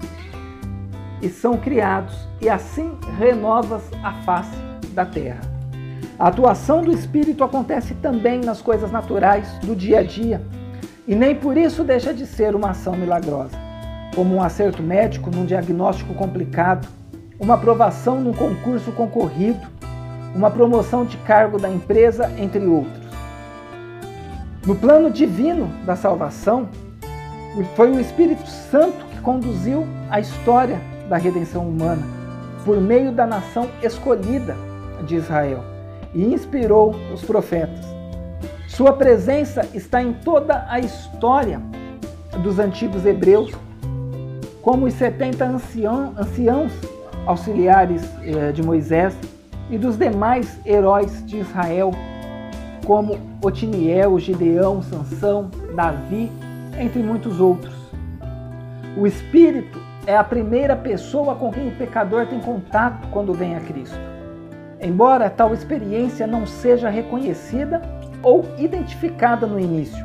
e 1.21 1.29
são 1.29 1.57
criados, 1.57 2.29
e 2.41 2.49
assim 2.49 2.99
renovas 3.19 3.83
a 4.03 4.13
face 4.25 4.57
da 4.93 5.07
terra. 5.07 5.41
A 6.19 6.29
atuação 6.29 6.83
do 6.83 6.93
Espírito 6.93 7.43
acontece 7.43 7.95
também 7.95 8.41
nas 8.41 8.61
coisas 8.61 8.91
naturais 8.91 9.59
do 9.59 9.75
dia 9.75 10.01
a 10.01 10.03
dia 10.03 10.43
e 11.07 11.15
nem 11.15 11.35
por 11.35 11.57
isso 11.57 11.83
deixa 11.83 12.15
de 12.15 12.27
ser 12.27 12.55
uma 12.55 12.71
ação 12.71 12.95
milagrosa, 12.97 13.59
como 14.15 14.37
um 14.37 14.43
acerto 14.43 14.83
médico 14.83 15.31
num 15.31 15.45
diagnóstico 15.45 16.15
complicado, 16.15 16.87
uma 17.41 17.55
aprovação 17.55 18.21
num 18.21 18.33
concurso 18.33 18.93
concorrido, 18.93 19.67
uma 20.35 20.51
promoção 20.51 21.05
de 21.05 21.17
cargo 21.19 21.59
da 21.59 21.69
empresa, 21.69 22.31
entre 22.39 22.65
outros. 22.65 23.02
No 24.65 24.77
plano 24.77 25.11
divino 25.11 25.67
da 25.85 25.97
salvação, 25.97 26.69
foi 27.75 27.91
o 27.91 27.99
Espírito 27.99 28.47
Santo 28.47 29.05
que 29.07 29.21
conduziu 29.21 29.85
a 30.09 30.21
história 30.21 30.81
da 31.09 31.17
redenção 31.17 31.69
humana 31.69 32.03
por 32.65 32.81
meio 32.81 33.11
da 33.11 33.27
nação 33.27 33.69
escolhida 33.83 34.57
de 35.05 35.17
Israel 35.17 35.65
e 36.15 36.23
inspirou 36.25 36.95
os 37.13 37.23
profetas. 37.23 37.85
Sua 38.69 38.93
presença 38.93 39.69
está 39.75 40.01
em 40.01 40.13
toda 40.13 40.65
a 40.69 40.79
história 40.79 41.61
dos 42.43 42.61
antigos 42.61 43.05
hebreus, 43.05 43.53
como 44.63 44.87
os 44.87 44.95
70 44.95 45.45
ancião, 45.45 46.15
anciãos 46.17 46.73
auxiliares 47.27 48.03
eh, 48.23 48.53
de 48.53 48.63
Moisés 48.63 49.15
e 49.71 49.77
dos 49.77 49.99
demais 49.99 50.59
heróis 50.65 51.25
de 51.27 51.39
Israel, 51.39 51.91
como 52.85 53.19
Otiniel, 53.43 54.19
Gideão, 54.19 54.83
Sansão, 54.83 55.51
Davi, 55.75 56.31
entre 56.79 57.03
muitos 57.03 57.41
outros. 57.41 57.75
O 58.97 59.07
Espírito 59.07 59.81
é 60.07 60.17
a 60.17 60.25
primeira 60.25 60.77
pessoa 60.77 61.35
com 61.35 61.51
quem 61.51 61.69
o 61.69 61.77
pecador 61.77 62.27
tem 62.27 62.41
contato 62.41 63.09
quando 63.09 63.33
vem 63.33 63.57
a 63.57 63.61
Cristo 63.61 64.13
embora 64.83 65.31
tal 65.31 65.55
experiência 65.55 66.27
não 66.27 66.45
seja 66.45 66.91
reconhecida 66.91 67.81
ou 68.23 68.45
identificada 68.59 69.47
no 69.47 69.59
início, 69.59 70.05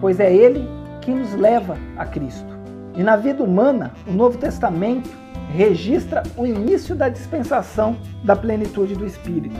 pois 0.00 0.18
é 0.18 0.34
Ele 0.34 0.66
que 1.02 1.10
nos 1.10 1.34
leva 1.34 1.76
a 1.96 2.06
Cristo. 2.06 2.54
E 2.96 3.02
na 3.02 3.16
vida 3.16 3.42
humana, 3.42 3.92
o 4.06 4.12
Novo 4.12 4.38
Testamento 4.38 5.10
registra 5.52 6.22
o 6.36 6.46
início 6.46 6.94
da 6.94 7.08
dispensação 7.08 7.96
da 8.24 8.34
plenitude 8.34 8.94
do 8.94 9.04
Espírito. 9.04 9.56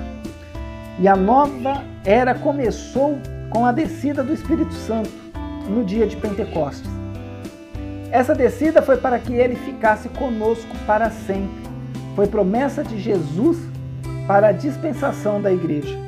E 0.98 1.08
a 1.08 1.16
nova 1.16 1.82
era 2.04 2.34
começou 2.34 3.18
com 3.50 3.66
a 3.66 3.72
descida 3.72 4.22
do 4.22 4.32
Espírito 4.32 4.72
Santo 4.72 5.10
no 5.68 5.84
dia 5.84 6.06
de 6.06 6.16
Pentecostes. 6.16 6.90
Essa 8.12 8.32
descida 8.32 8.80
foi 8.80 8.96
para 8.96 9.18
que 9.18 9.32
ele 9.32 9.56
ficasse 9.56 10.08
conosco 10.10 10.72
para 10.86 11.10
sempre. 11.10 11.64
Foi 12.14 12.28
promessa 12.28 12.84
de 12.84 13.00
Jesus 13.00 13.58
para 14.28 14.48
a 14.48 14.52
dispensação 14.52 15.42
da 15.42 15.52
igreja. 15.52 15.98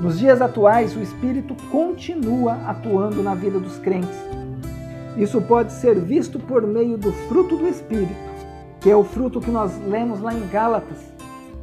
Nos 0.00 0.18
dias 0.18 0.40
atuais, 0.40 0.96
o 0.96 1.00
Espírito 1.00 1.54
continua 1.70 2.54
atuando 2.66 3.22
na 3.22 3.34
vida 3.34 3.60
dos 3.60 3.76
crentes. 3.78 4.18
Isso 5.16 5.42
pode 5.42 5.72
ser 5.72 6.00
visto 6.00 6.38
por 6.38 6.66
meio 6.66 6.96
do 6.96 7.12
fruto 7.12 7.56
do 7.56 7.68
Espírito, 7.68 8.16
que 8.80 8.90
é 8.90 8.96
o 8.96 9.04
fruto 9.04 9.40
que 9.40 9.50
nós 9.50 9.78
lemos 9.86 10.20
lá 10.20 10.32
em 10.32 10.48
Gálatas, 10.48 10.98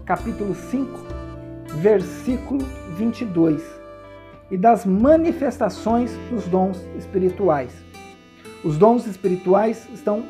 capítulo 0.06 0.54
5, 0.54 1.19
versículo 1.76 2.66
22, 2.96 3.64
e 4.52 4.58
das 4.58 4.86
manifestações 4.86 6.12
dos 6.30 6.48
dons 6.48 6.78
espirituais. 6.98 7.72
Os 8.64 8.78
dons 8.78 9.08
espirituais 9.08 9.88
estão 9.94 10.24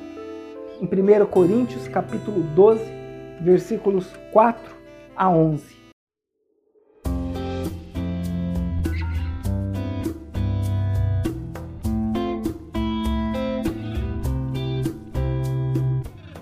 em 0.81 0.85
1 0.85 1.25
Coríntios, 1.27 1.87
capítulo 1.87 2.41
12, 2.55 2.83
versículos 3.41 4.07
4 4.31 4.75
a 5.15 5.29
11. 5.29 5.79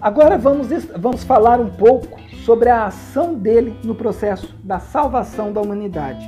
Agora 0.01 0.37
vamos, 0.37 0.67
vamos 0.97 1.23
falar 1.23 1.59
um 1.59 1.69
pouco 1.69 2.26
sobre 2.47 2.69
a 2.69 2.85
ação 2.85 3.33
dele 3.33 3.77
no 3.83 3.93
processo 3.93 4.55
da 4.63 4.79
salvação 4.79 5.51
da 5.51 5.59
humanidade 5.59 6.25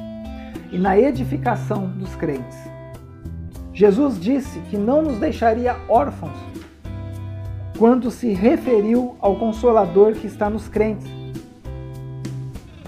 e 0.70 0.78
na 0.78 1.00
edificação 1.00 1.88
dos 1.88 2.14
crentes. 2.18 2.58
Jesus 3.74 4.20
disse 4.20 4.60
que 4.70 4.76
não 4.76 5.02
nos 5.02 5.18
deixaria 5.18 5.78
órfãos 5.88 6.38
quando 7.78 8.12
se 8.12 8.34
referiu 8.34 9.16
ao 9.22 9.38
Consolador 9.38 10.12
que 10.12 10.28
está 10.28 10.50
nos 10.50 10.68
crentes, 10.68 11.08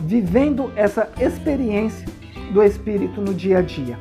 vivendo 0.02 0.70
essa 0.76 1.08
experiência 1.18 2.06
do 2.52 2.62
Espírito 2.62 3.22
no 3.22 3.34
dia 3.34 3.60
a 3.60 3.62
dia. 3.62 3.98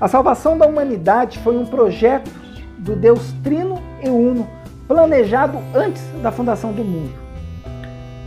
A 0.00 0.06
salvação 0.06 0.56
da 0.56 0.68
humanidade 0.68 1.40
foi 1.40 1.58
um 1.58 1.66
projeto 1.66 2.30
do 2.78 2.94
Deus 2.94 3.32
Trino 3.42 3.82
e 4.00 4.08
Uno 4.08 4.48
planejado 4.86 5.58
antes 5.74 6.04
da 6.22 6.30
fundação 6.30 6.72
do 6.72 6.84
mundo. 6.84 7.29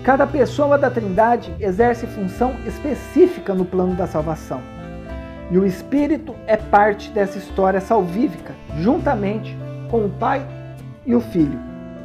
Cada 0.03 0.27
pessoa 0.27 0.77
da 0.77 0.89
Trindade 0.89 1.55
exerce 1.61 2.05
função 2.05 2.55
específica 2.65 3.53
no 3.53 3.63
plano 3.63 3.95
da 3.95 4.05
salvação. 4.05 4.59
E 5.49 5.57
o 5.57 5.65
Espírito 5.65 6.35
é 6.45 6.57
parte 6.57 7.09
dessa 7.11 7.37
história 7.37 7.79
salvífica, 7.79 8.53
juntamente 8.79 9.57
com 9.89 10.05
o 10.05 10.09
Pai 10.09 10.45
e 11.05 11.15
o 11.15 11.21
Filho. 11.21 11.57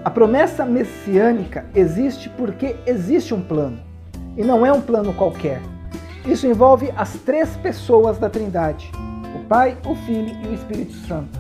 A 0.05 0.11
promessa 0.11 0.65
messiânica 0.65 1.67
existe 1.75 2.29
porque 2.29 2.77
existe 2.87 3.35
um 3.35 3.43
plano, 3.43 3.81
e 4.37 4.45
não 4.45 4.65
é 4.65 4.73
um 4.73 4.81
plano 4.81 5.13
qualquer. 5.13 5.61
Isso 6.25 6.47
envolve 6.47 6.93
as 6.97 7.15
três 7.15 7.57
pessoas 7.57 8.17
da 8.17 8.31
Trindade: 8.31 8.93
o 9.35 9.45
Pai, 9.49 9.77
o 9.85 9.97
Filho 9.97 10.37
e 10.45 10.47
o 10.47 10.55
Espírito 10.55 10.93
Santo. 11.09 11.37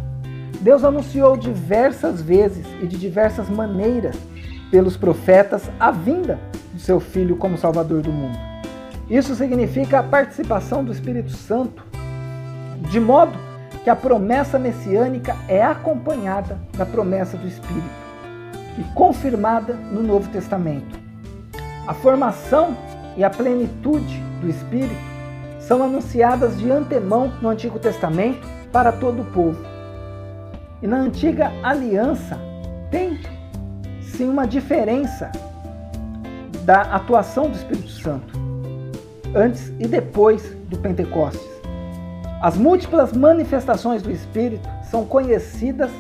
Deus 0.60 0.82
anunciou 0.82 1.36
diversas 1.36 2.20
vezes 2.20 2.66
e 2.82 2.86
de 2.88 2.98
diversas 2.98 3.48
maneiras 3.48 4.16
pelos 4.72 4.96
profetas 4.96 5.70
a 5.78 5.90
vinda 5.90 6.47
do 6.78 6.80
seu 6.80 7.00
Filho 7.00 7.36
como 7.36 7.58
Salvador 7.58 8.02
do 8.02 8.12
mundo. 8.12 8.38
Isso 9.10 9.34
significa 9.34 9.98
a 9.98 10.02
participação 10.02 10.84
do 10.84 10.92
Espírito 10.92 11.32
Santo, 11.32 11.82
de 12.88 13.00
modo 13.00 13.36
que 13.82 13.90
a 13.90 13.96
promessa 13.96 14.58
messiânica 14.58 15.36
é 15.48 15.60
acompanhada 15.60 16.56
da 16.76 16.86
promessa 16.86 17.36
do 17.36 17.48
Espírito 17.48 17.90
e 18.78 18.84
confirmada 18.94 19.74
no 19.74 20.02
Novo 20.02 20.30
Testamento. 20.30 20.96
A 21.84 21.94
formação 21.94 22.76
e 23.16 23.24
a 23.24 23.30
plenitude 23.30 24.22
do 24.40 24.48
Espírito 24.48 24.94
são 25.58 25.82
anunciadas 25.82 26.56
de 26.56 26.70
antemão 26.70 27.32
no 27.42 27.48
Antigo 27.48 27.80
Testamento 27.80 28.46
para 28.70 28.92
todo 28.92 29.22
o 29.22 29.24
povo 29.24 29.58
e 30.80 30.86
na 30.86 30.98
antiga 30.98 31.50
aliança 31.60 32.38
tem 32.88 33.18
sim 34.00 34.28
uma 34.28 34.46
diferença 34.46 35.32
da 36.68 36.82
atuação 36.82 37.48
do 37.48 37.56
Espírito 37.56 37.88
Santo 37.88 38.38
antes 39.34 39.72
e 39.80 39.88
depois 39.88 40.54
do 40.68 40.76
Pentecostes. 40.76 41.48
As 42.42 42.58
múltiplas 42.58 43.14
manifestações 43.14 44.02
do 44.02 44.10
Espírito 44.10 44.68
são 44.90 45.06
conhecidas 45.06 45.90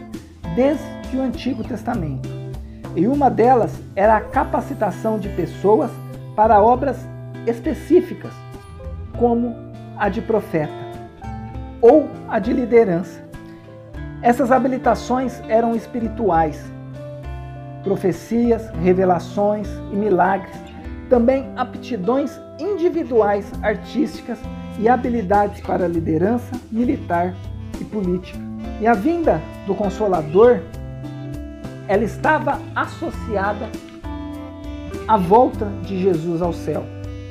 desde 0.54 1.16
o 1.16 1.22
Antigo 1.22 1.64
Testamento. 1.64 2.28
E 2.94 3.06
uma 3.06 3.30
delas 3.30 3.72
era 3.96 4.18
a 4.18 4.20
capacitação 4.20 5.18
de 5.18 5.30
pessoas 5.30 5.90
para 6.36 6.62
obras 6.62 6.98
específicas, 7.46 8.34
como 9.18 9.56
a 9.96 10.10
de 10.10 10.20
profeta 10.20 10.74
ou 11.80 12.10
a 12.28 12.38
de 12.38 12.52
liderança. 12.52 13.24
Essas 14.20 14.52
habilitações 14.52 15.40
eram 15.48 15.74
espirituais, 15.74 16.62
profecias, 17.88 18.68
revelações 18.82 19.66
e 19.90 19.96
milagres, 19.96 20.54
também 21.08 21.50
aptidões 21.56 22.38
individuais 22.60 23.50
artísticas 23.62 24.38
e 24.78 24.86
habilidades 24.86 25.62
para 25.62 25.88
liderança 25.88 26.52
militar 26.70 27.34
e 27.80 27.84
política. 27.84 28.38
E 28.78 28.86
a 28.86 28.92
vinda 28.92 29.40
do 29.66 29.74
Consolador, 29.74 30.60
ela 31.88 32.04
estava 32.04 32.60
associada 32.76 33.70
à 35.08 35.16
volta 35.16 35.64
de 35.82 35.98
Jesus 36.02 36.42
ao 36.42 36.52
céu. 36.52 36.84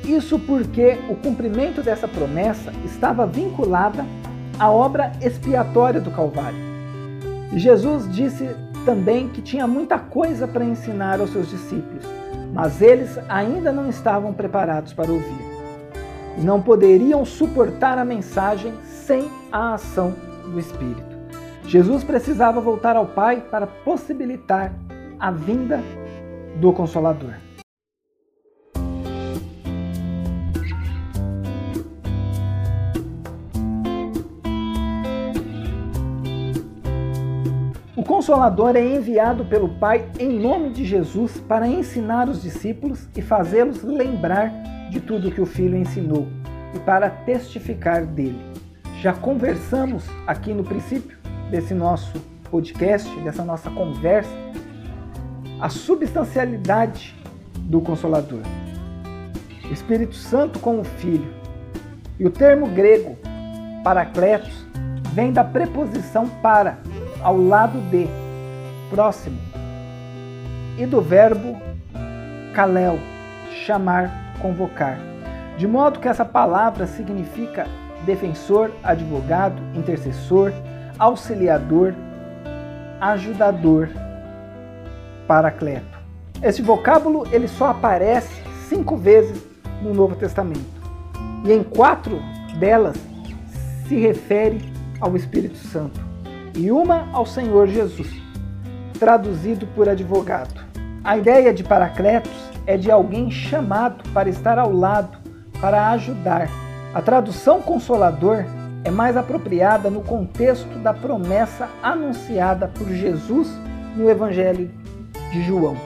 Isso 0.04 0.40
porque 0.40 0.98
o 1.08 1.14
cumprimento 1.14 1.82
dessa 1.82 2.08
promessa 2.08 2.72
estava 2.84 3.24
vinculada 3.28 4.04
à 4.58 4.68
obra 4.68 5.12
expiatória 5.22 6.00
do 6.00 6.10
Calvário. 6.10 6.58
Jesus 7.52 8.10
disse 8.12 8.50
também 8.84 9.28
que 9.28 9.42
tinha 9.42 9.66
muita 9.66 9.98
coisa 9.98 10.46
para 10.46 10.64
ensinar 10.64 11.20
aos 11.20 11.30
seus 11.30 11.48
discípulos, 11.48 12.04
mas 12.52 12.80
eles 12.80 13.18
ainda 13.28 13.72
não 13.72 13.88
estavam 13.88 14.32
preparados 14.32 14.92
para 14.92 15.10
ouvir. 15.10 15.48
E 16.36 16.40
não 16.40 16.62
poderiam 16.62 17.24
suportar 17.24 17.98
a 17.98 18.04
mensagem 18.04 18.72
sem 18.84 19.28
a 19.50 19.74
ação 19.74 20.14
do 20.44 20.58
Espírito. 20.58 21.16
Jesus 21.64 22.04
precisava 22.04 22.60
voltar 22.60 22.96
ao 22.96 23.06
Pai 23.06 23.42
para 23.50 23.66
possibilitar 23.66 24.72
a 25.18 25.30
vinda 25.30 25.82
do 26.60 26.72
Consolador. 26.72 27.47
Consolador 38.04 38.76
é 38.76 38.84
enviado 38.84 39.44
pelo 39.44 39.68
Pai 39.68 40.08
em 40.20 40.38
nome 40.38 40.70
de 40.70 40.84
Jesus 40.84 41.40
para 41.40 41.66
ensinar 41.66 42.28
os 42.28 42.42
discípulos 42.42 43.08
e 43.16 43.20
fazê-los 43.20 43.82
lembrar 43.82 44.52
de 44.90 45.00
tudo 45.00 45.30
que 45.30 45.40
o 45.40 45.46
Filho 45.46 45.76
ensinou 45.76 46.28
e 46.74 46.78
para 46.78 47.10
testificar 47.10 48.06
dele. 48.06 48.40
Já 49.00 49.12
conversamos 49.12 50.04
aqui 50.26 50.52
no 50.52 50.64
princípio 50.64 51.16
desse 51.50 51.74
nosso 51.74 52.18
podcast, 52.50 53.08
dessa 53.20 53.44
nossa 53.44 53.70
conversa, 53.70 54.30
a 55.60 55.68
substancialidade 55.68 57.14
do 57.60 57.80
Consolador. 57.80 58.42
O 59.68 59.72
Espírito 59.72 60.14
Santo 60.14 60.58
com 60.58 60.80
o 60.80 60.84
Filho. 60.84 61.32
E 62.18 62.26
o 62.26 62.30
termo 62.30 62.66
grego 62.68 63.16
paracletos 63.84 64.66
vem 65.12 65.32
da 65.32 65.44
preposição 65.44 66.28
para, 66.28 66.78
ao 67.22 67.36
lado 67.36 67.80
de, 67.90 68.06
próximo, 68.90 69.38
e 70.76 70.86
do 70.86 71.00
verbo 71.00 71.60
kalel, 72.54 72.98
chamar, 73.64 74.10
convocar. 74.40 74.98
De 75.56 75.66
modo 75.66 75.98
que 75.98 76.08
essa 76.08 76.24
palavra 76.24 76.86
significa 76.86 77.66
defensor, 78.04 78.70
advogado, 78.82 79.60
intercessor, 79.74 80.52
auxiliador, 80.98 81.94
ajudador, 83.00 83.88
paracleto. 85.26 85.98
Esse 86.42 86.62
vocábulo 86.62 87.26
ele 87.32 87.48
só 87.48 87.70
aparece 87.70 88.42
cinco 88.68 88.96
vezes 88.96 89.44
no 89.82 89.92
Novo 89.92 90.14
Testamento 90.14 90.78
e 91.44 91.52
em 91.52 91.62
quatro 91.62 92.20
delas 92.58 92.96
se 93.88 93.96
refere 93.96 94.60
ao 95.00 95.16
Espírito 95.16 95.56
Santo 95.56 96.07
e 96.58 96.72
uma 96.72 97.08
ao 97.12 97.24
Senhor 97.24 97.68
Jesus, 97.68 98.10
traduzido 98.98 99.64
por 99.68 99.88
advogado. 99.88 100.60
A 101.04 101.16
ideia 101.16 101.54
de 101.54 101.62
Paracletos 101.62 102.32
é 102.66 102.76
de 102.76 102.90
alguém 102.90 103.30
chamado 103.30 104.02
para 104.12 104.28
estar 104.28 104.58
ao 104.58 104.72
lado, 104.72 105.16
para 105.60 105.90
ajudar, 105.92 106.48
A 106.94 107.02
tradução 107.02 107.60
consolador 107.60 108.44
é 108.82 108.90
mais 108.90 109.16
apropriada 109.16 109.90
no 109.90 110.00
contexto 110.00 110.78
da 110.78 110.94
promessa 110.94 111.68
anunciada 111.82 112.66
por 112.66 112.88
Jesus 112.88 113.48
no 113.94 114.08
Evangelho 114.08 114.70
de 115.30 115.42
João. 115.42 115.76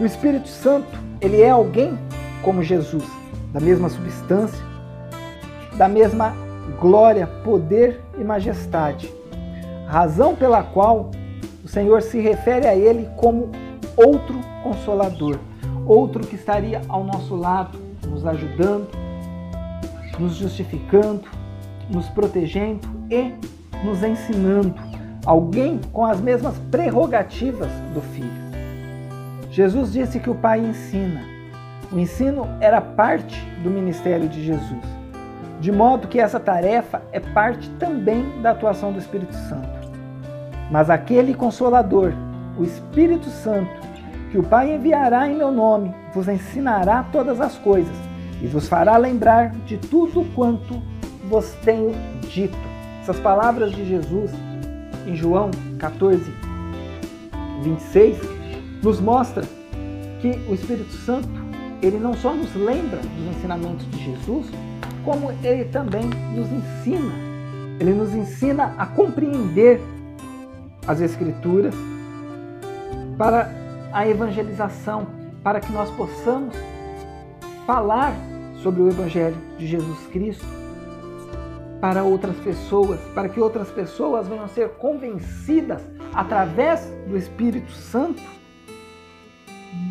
O 0.00 0.04
Espírito 0.04 0.48
Santo, 0.48 0.98
ele 1.20 1.42
é 1.42 1.50
alguém 1.50 1.98
como 2.42 2.62
Jesus, 2.62 3.04
da 3.52 3.60
mesma 3.60 3.90
substância, 3.90 4.64
da 5.76 5.88
mesma 5.88 6.34
glória, 6.80 7.26
poder 7.44 8.00
e 8.18 8.24
majestade. 8.24 9.12
Razão 9.86 10.34
pela 10.34 10.62
qual 10.62 11.10
o 11.64 11.68
Senhor 11.68 12.02
se 12.02 12.20
refere 12.20 12.66
a 12.66 12.74
ele 12.74 13.08
como 13.16 13.50
outro 13.96 14.40
consolador, 14.62 15.38
outro 15.86 16.26
que 16.26 16.34
estaria 16.34 16.82
ao 16.88 17.04
nosso 17.04 17.34
lado, 17.34 17.78
nos 18.06 18.26
ajudando, 18.26 18.88
nos 20.18 20.34
justificando, 20.34 21.24
nos 21.90 22.08
protegendo 22.08 22.88
e 23.10 23.32
nos 23.84 24.02
ensinando. 24.02 24.74
Alguém 25.24 25.80
com 25.92 26.04
as 26.04 26.20
mesmas 26.20 26.56
prerrogativas 26.70 27.70
do 27.92 28.00
Filho. 28.00 28.46
Jesus 29.50 29.92
disse 29.92 30.20
que 30.20 30.30
o 30.30 30.34
Pai 30.34 30.60
ensina. 30.60 31.22
O 31.90 31.98
ensino 31.98 32.46
era 32.60 32.80
parte 32.80 33.40
do 33.62 33.70
ministério 33.70 34.28
de 34.28 34.44
Jesus. 34.44 34.84
De 35.60 35.72
modo 35.72 36.08
que 36.08 36.20
essa 36.20 36.38
tarefa 36.38 37.02
é 37.12 37.20
parte 37.20 37.68
também 37.78 38.40
da 38.42 38.50
atuação 38.50 38.92
do 38.92 38.98
Espírito 38.98 39.34
Santo. 39.34 39.75
Mas 40.70 40.90
aquele 40.90 41.34
consolador, 41.34 42.12
o 42.58 42.64
Espírito 42.64 43.28
Santo, 43.28 43.70
que 44.30 44.38
o 44.38 44.42
Pai 44.42 44.74
enviará 44.74 45.28
em 45.28 45.36
meu 45.36 45.52
nome, 45.52 45.94
vos 46.12 46.28
ensinará 46.28 47.04
todas 47.12 47.40
as 47.40 47.56
coisas 47.58 47.96
e 48.42 48.46
vos 48.46 48.68
fará 48.68 48.96
lembrar 48.96 49.50
de 49.64 49.78
tudo 49.78 50.26
quanto 50.34 50.82
vos 51.28 51.52
tenho 51.64 51.92
dito. 52.28 52.56
Essas 53.00 53.18
palavras 53.20 53.72
de 53.72 53.86
Jesus 53.86 54.30
em 55.06 55.14
João 55.14 55.50
14, 55.78 56.32
26, 57.62 58.18
nos 58.82 59.00
mostra 59.00 59.44
que 60.20 60.30
o 60.48 60.54
Espírito 60.54 60.92
Santo, 60.92 61.28
ele 61.80 61.98
não 61.98 62.14
só 62.14 62.32
nos 62.32 62.54
lembra 62.54 62.98
dos 62.98 63.36
ensinamentos 63.36 63.88
de 63.90 64.04
Jesus, 64.04 64.46
como 65.04 65.30
ele 65.42 65.64
também 65.66 66.04
nos 66.34 66.50
ensina. 66.50 67.12
Ele 67.78 67.92
nos 67.92 68.12
ensina 68.14 68.74
a 68.76 68.86
compreender 68.86 69.80
as 70.86 71.00
Escrituras 71.00 71.74
para 73.18 73.50
a 73.92 74.06
evangelização, 74.06 75.06
para 75.42 75.60
que 75.60 75.72
nós 75.72 75.90
possamos 75.90 76.54
falar 77.66 78.14
sobre 78.62 78.82
o 78.82 78.88
Evangelho 78.88 79.36
de 79.58 79.66
Jesus 79.66 80.06
Cristo 80.08 80.44
para 81.80 82.02
outras 82.02 82.36
pessoas, 82.36 83.00
para 83.14 83.28
que 83.28 83.40
outras 83.40 83.70
pessoas 83.70 84.28
venham 84.28 84.48
ser 84.48 84.70
convencidas 84.70 85.82
através 86.14 86.92
do 87.06 87.16
Espírito 87.16 87.70
Santo 87.72 88.22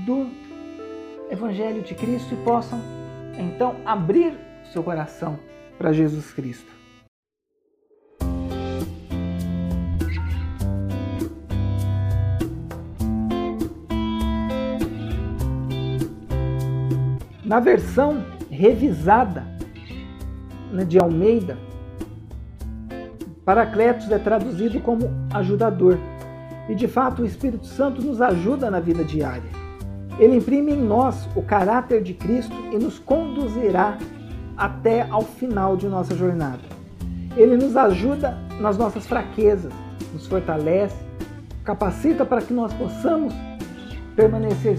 do 0.05 0.27
Evangelho 1.29 1.81
de 1.81 1.93
Cristo 1.93 2.33
e 2.33 2.37
possam 2.37 2.81
então 3.37 3.75
abrir 3.85 4.33
seu 4.71 4.83
coração 4.83 5.39
para 5.77 5.91
Jesus 5.91 6.31
Cristo. 6.31 6.71
Na 17.55 17.61
versão 17.61 18.21
revisada 18.51 19.47
né, 20.73 20.83
de 20.83 20.99
Almeida, 20.99 21.57
Paracletos 23.45 24.11
é 24.11 24.19
traduzido 24.19 24.81
como 24.81 25.09
ajudador. 25.33 25.97
E 26.67 26.75
de 26.75 26.85
fato 26.85 27.21
o 27.21 27.25
Espírito 27.25 27.65
Santo 27.65 28.01
nos 28.01 28.21
ajuda 28.21 28.69
na 28.69 28.81
vida 28.81 29.05
diária. 29.05 29.49
Ele 30.19 30.35
imprime 30.35 30.73
em 30.73 30.81
nós 30.81 31.29
o 31.33 31.41
caráter 31.41 32.03
de 32.03 32.13
Cristo 32.13 32.53
e 32.73 32.77
nos 32.77 32.99
conduzirá 32.99 33.99
até 34.57 35.03
ao 35.09 35.21
final 35.21 35.77
de 35.77 35.87
nossa 35.87 36.13
jornada. 36.13 36.63
Ele 37.37 37.55
nos 37.55 37.77
ajuda 37.77 38.37
nas 38.59 38.77
nossas 38.77 39.07
fraquezas, 39.07 39.71
nos 40.11 40.27
fortalece, 40.27 41.01
capacita 41.63 42.25
para 42.25 42.41
que 42.41 42.53
nós 42.53 42.73
possamos 42.73 43.33
permanecer 44.13 44.77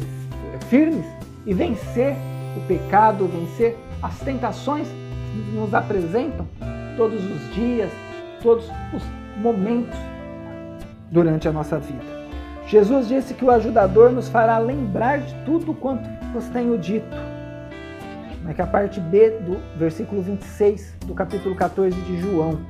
firmes 0.68 1.06
e 1.46 1.54
vencer 1.54 2.14
o 2.58 2.60
pecado, 2.62 3.26
vencer 3.26 3.76
as 4.02 4.18
tentações 4.20 4.88
que 4.88 5.56
nos 5.56 5.72
apresentam 5.74 6.46
todos 6.96 7.22
os 7.24 7.54
dias, 7.54 7.90
todos 8.42 8.64
os 8.94 9.02
momentos 9.36 9.98
durante 11.10 11.46
a 11.46 11.52
nossa 11.52 11.78
vida. 11.78 12.16
Jesus 12.66 13.06
disse 13.06 13.34
que 13.34 13.44
o 13.44 13.50
ajudador 13.50 14.10
nos 14.10 14.28
fará 14.28 14.58
lembrar 14.58 15.20
de 15.20 15.34
tudo 15.44 15.72
quanto 15.72 16.08
vos 16.32 16.46
tenho 16.48 16.76
dito. 16.76 17.16
É 18.48 18.54
que 18.54 18.62
a 18.62 18.66
parte 18.66 19.00
B 19.00 19.30
do 19.40 19.58
versículo 19.76 20.22
26 20.22 20.94
do 21.04 21.14
capítulo 21.14 21.56
14 21.56 22.00
de 22.02 22.20
João. 22.20 22.60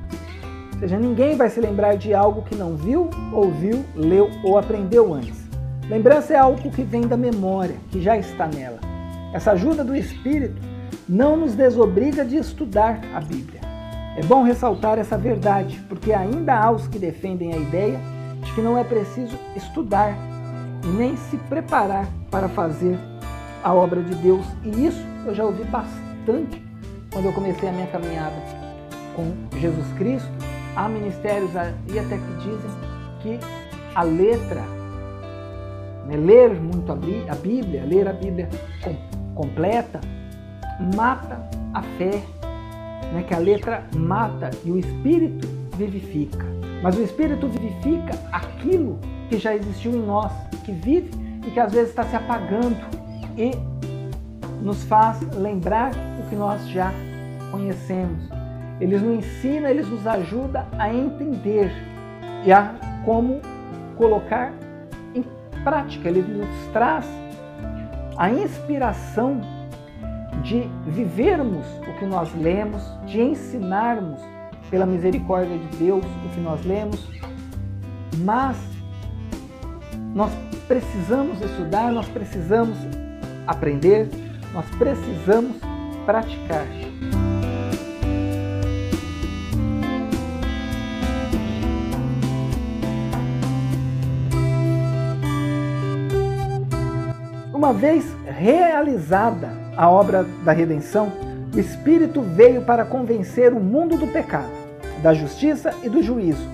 Ou 0.73 0.79
seja, 0.79 0.97
ninguém 0.97 1.35
vai 1.35 1.49
se 1.49 1.59
lembrar 1.59 1.97
de 1.97 2.13
algo 2.15 2.41
que 2.43 2.55
não 2.55 2.75
viu, 2.75 3.09
ouviu, 3.31 3.85
leu 3.95 4.29
ou 4.43 4.57
aprendeu 4.57 5.13
antes. 5.13 5.47
Lembrança 5.87 6.33
é 6.33 6.37
algo 6.37 6.69
que 6.71 6.83
vem 6.83 7.01
da 7.01 7.15
memória, 7.15 7.75
que 7.91 8.01
já 8.01 8.17
está 8.17 8.47
nela. 8.47 8.86
Essa 9.37 9.51
ajuda 9.51 9.83
do 9.83 9.95
Espírito 9.95 10.59
não 11.07 11.37
nos 11.37 11.53
desobriga 11.53 12.25
de 12.25 12.37
estudar 12.37 12.99
a 13.13 13.21
Bíblia. 13.21 13.61
É 14.17 14.23
bom 14.23 14.41
ressaltar 14.41 14.97
essa 14.97 15.15
verdade, 15.15 15.79
porque 15.87 16.11
ainda 16.11 16.55
há 16.55 16.71
os 16.71 16.87
que 16.87 16.97
defendem 16.97 17.53
a 17.53 17.57
ideia 17.57 17.99
de 18.41 18.51
que 18.53 18.61
não 18.61 18.75
é 18.75 18.83
preciso 18.83 19.37
estudar 19.55 20.17
e 20.83 20.87
nem 20.87 21.15
se 21.15 21.37
preparar 21.37 22.07
para 22.31 22.49
fazer 22.49 22.97
a 23.63 23.71
obra 23.71 24.01
de 24.01 24.15
Deus. 24.15 24.43
E 24.63 24.87
isso 24.87 25.05
eu 25.23 25.35
já 25.35 25.45
ouvi 25.45 25.63
bastante 25.65 26.59
quando 27.13 27.25
eu 27.25 27.33
comecei 27.33 27.69
a 27.69 27.71
minha 27.71 27.87
caminhada 27.87 28.37
com 29.15 29.35
Jesus 29.59 29.85
Cristo. 29.99 30.31
Há 30.75 30.89
ministérios 30.89 31.51
e 31.53 31.99
até 31.99 32.17
que 32.17 32.33
dizem 32.41 32.71
que 33.21 33.39
a 33.93 34.01
letra, 34.01 34.63
né, 36.07 36.17
ler 36.17 36.59
muito 36.59 36.91
a 36.91 36.95
Bíblia, 37.35 37.85
ler 37.85 38.07
a 38.07 38.13
Bíblia 38.13 38.49
completa, 39.37 40.01
mata 40.95 41.39
a 41.73 41.83
fé, 41.97 42.23
né? 43.13 43.23
que 43.27 43.33
a 43.33 43.37
letra 43.37 43.85
mata 43.95 44.49
e 44.65 44.71
o 44.71 44.79
espírito 44.79 45.47
vivifica. 45.77 46.45
Mas 46.81 46.97
o 46.97 47.03
espírito 47.03 47.47
vivifica 47.47 48.17
aquilo 48.31 48.99
que 49.29 49.37
já 49.37 49.55
existiu 49.55 49.93
em 49.93 50.05
nós, 50.05 50.31
que 50.65 50.71
vive 50.71 51.11
e 51.45 51.51
que 51.51 51.59
às 51.59 51.71
vezes 51.71 51.89
está 51.89 52.03
se 52.03 52.15
apagando 52.15 52.77
e 53.37 53.51
nos 54.61 54.83
faz 54.83 55.21
lembrar 55.35 55.91
o 56.19 56.29
que 56.29 56.35
nós 56.35 56.67
já 56.69 56.91
conhecemos. 57.51 58.29
Eles 58.79 59.01
nos 59.01 59.23
ensina, 59.23 59.69
eles 59.69 59.87
nos 59.87 60.05
ajuda 60.05 60.67
a 60.77 60.93
entender 60.93 61.71
e 62.45 62.51
a 62.51 62.75
como 63.05 63.39
colocar 63.97 64.51
em 65.15 65.23
prática. 65.63 66.09
Ele 66.09 66.21
nos 66.21 66.71
traz 66.73 67.05
a 68.17 68.31
inspiração 68.31 69.39
de 70.41 70.67
vivermos 70.87 71.65
o 71.87 71.99
que 71.99 72.05
nós 72.05 72.33
lemos, 72.35 72.83
de 73.05 73.21
ensinarmos 73.21 74.19
pela 74.69 74.85
misericórdia 74.85 75.57
de 75.57 75.77
Deus 75.77 76.05
o 76.25 76.29
que 76.29 76.39
nós 76.39 76.65
lemos, 76.65 77.07
mas 78.19 78.57
nós 80.13 80.31
precisamos 80.67 81.41
estudar, 81.41 81.91
nós 81.91 82.07
precisamos 82.07 82.77
aprender, 83.45 84.09
nós 84.53 84.65
precisamos 84.77 85.57
praticar. 86.05 86.65
Uma 97.67 97.73
vez 97.73 98.05
realizada 98.25 99.49
a 99.75 99.91
obra 99.91 100.23
da 100.45 100.53
redenção, 100.53 101.11
o 101.53 101.59
Espírito 101.59 102.21
veio 102.21 102.61
para 102.61 102.85
convencer 102.85 103.51
o 103.51 103.59
mundo 103.59 103.97
do 103.97 104.07
pecado, 104.07 104.49
da 105.03 105.13
justiça 105.13 105.75
e 105.83 105.89
do 105.89 106.01
juízo. 106.01 106.47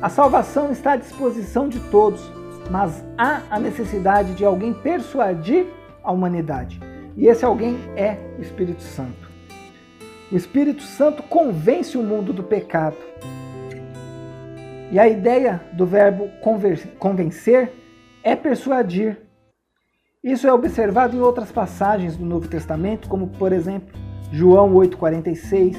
A 0.00 0.08
salvação 0.08 0.70
está 0.70 0.92
à 0.92 0.96
disposição 0.96 1.68
de 1.68 1.80
todos, 1.90 2.22
mas 2.70 3.04
há 3.18 3.42
a 3.50 3.58
necessidade 3.58 4.32
de 4.34 4.44
alguém 4.44 4.72
persuadir 4.72 5.66
a 6.04 6.12
humanidade. 6.12 6.78
E 7.16 7.26
esse 7.26 7.44
alguém 7.44 7.76
é 7.96 8.16
o 8.38 8.40
Espírito 8.40 8.82
Santo. 8.84 9.28
O 10.30 10.36
Espírito 10.36 10.84
Santo 10.84 11.20
convence 11.24 11.98
o 11.98 12.02
mundo 12.04 12.32
do 12.32 12.44
pecado. 12.44 12.96
E 14.92 15.00
a 15.00 15.08
ideia 15.08 15.60
do 15.72 15.84
verbo 15.84 16.30
convencer 16.96 17.72
é 18.22 18.36
persuadir, 18.36 19.18
isso 20.22 20.46
é 20.46 20.52
observado 20.52 21.16
em 21.16 21.20
outras 21.20 21.50
passagens 21.50 22.16
do 22.16 22.26
Novo 22.26 22.46
Testamento, 22.46 23.08
como 23.08 23.28
por 23.28 23.52
exemplo 23.52 23.98
João 24.30 24.74
8,46, 24.74 25.76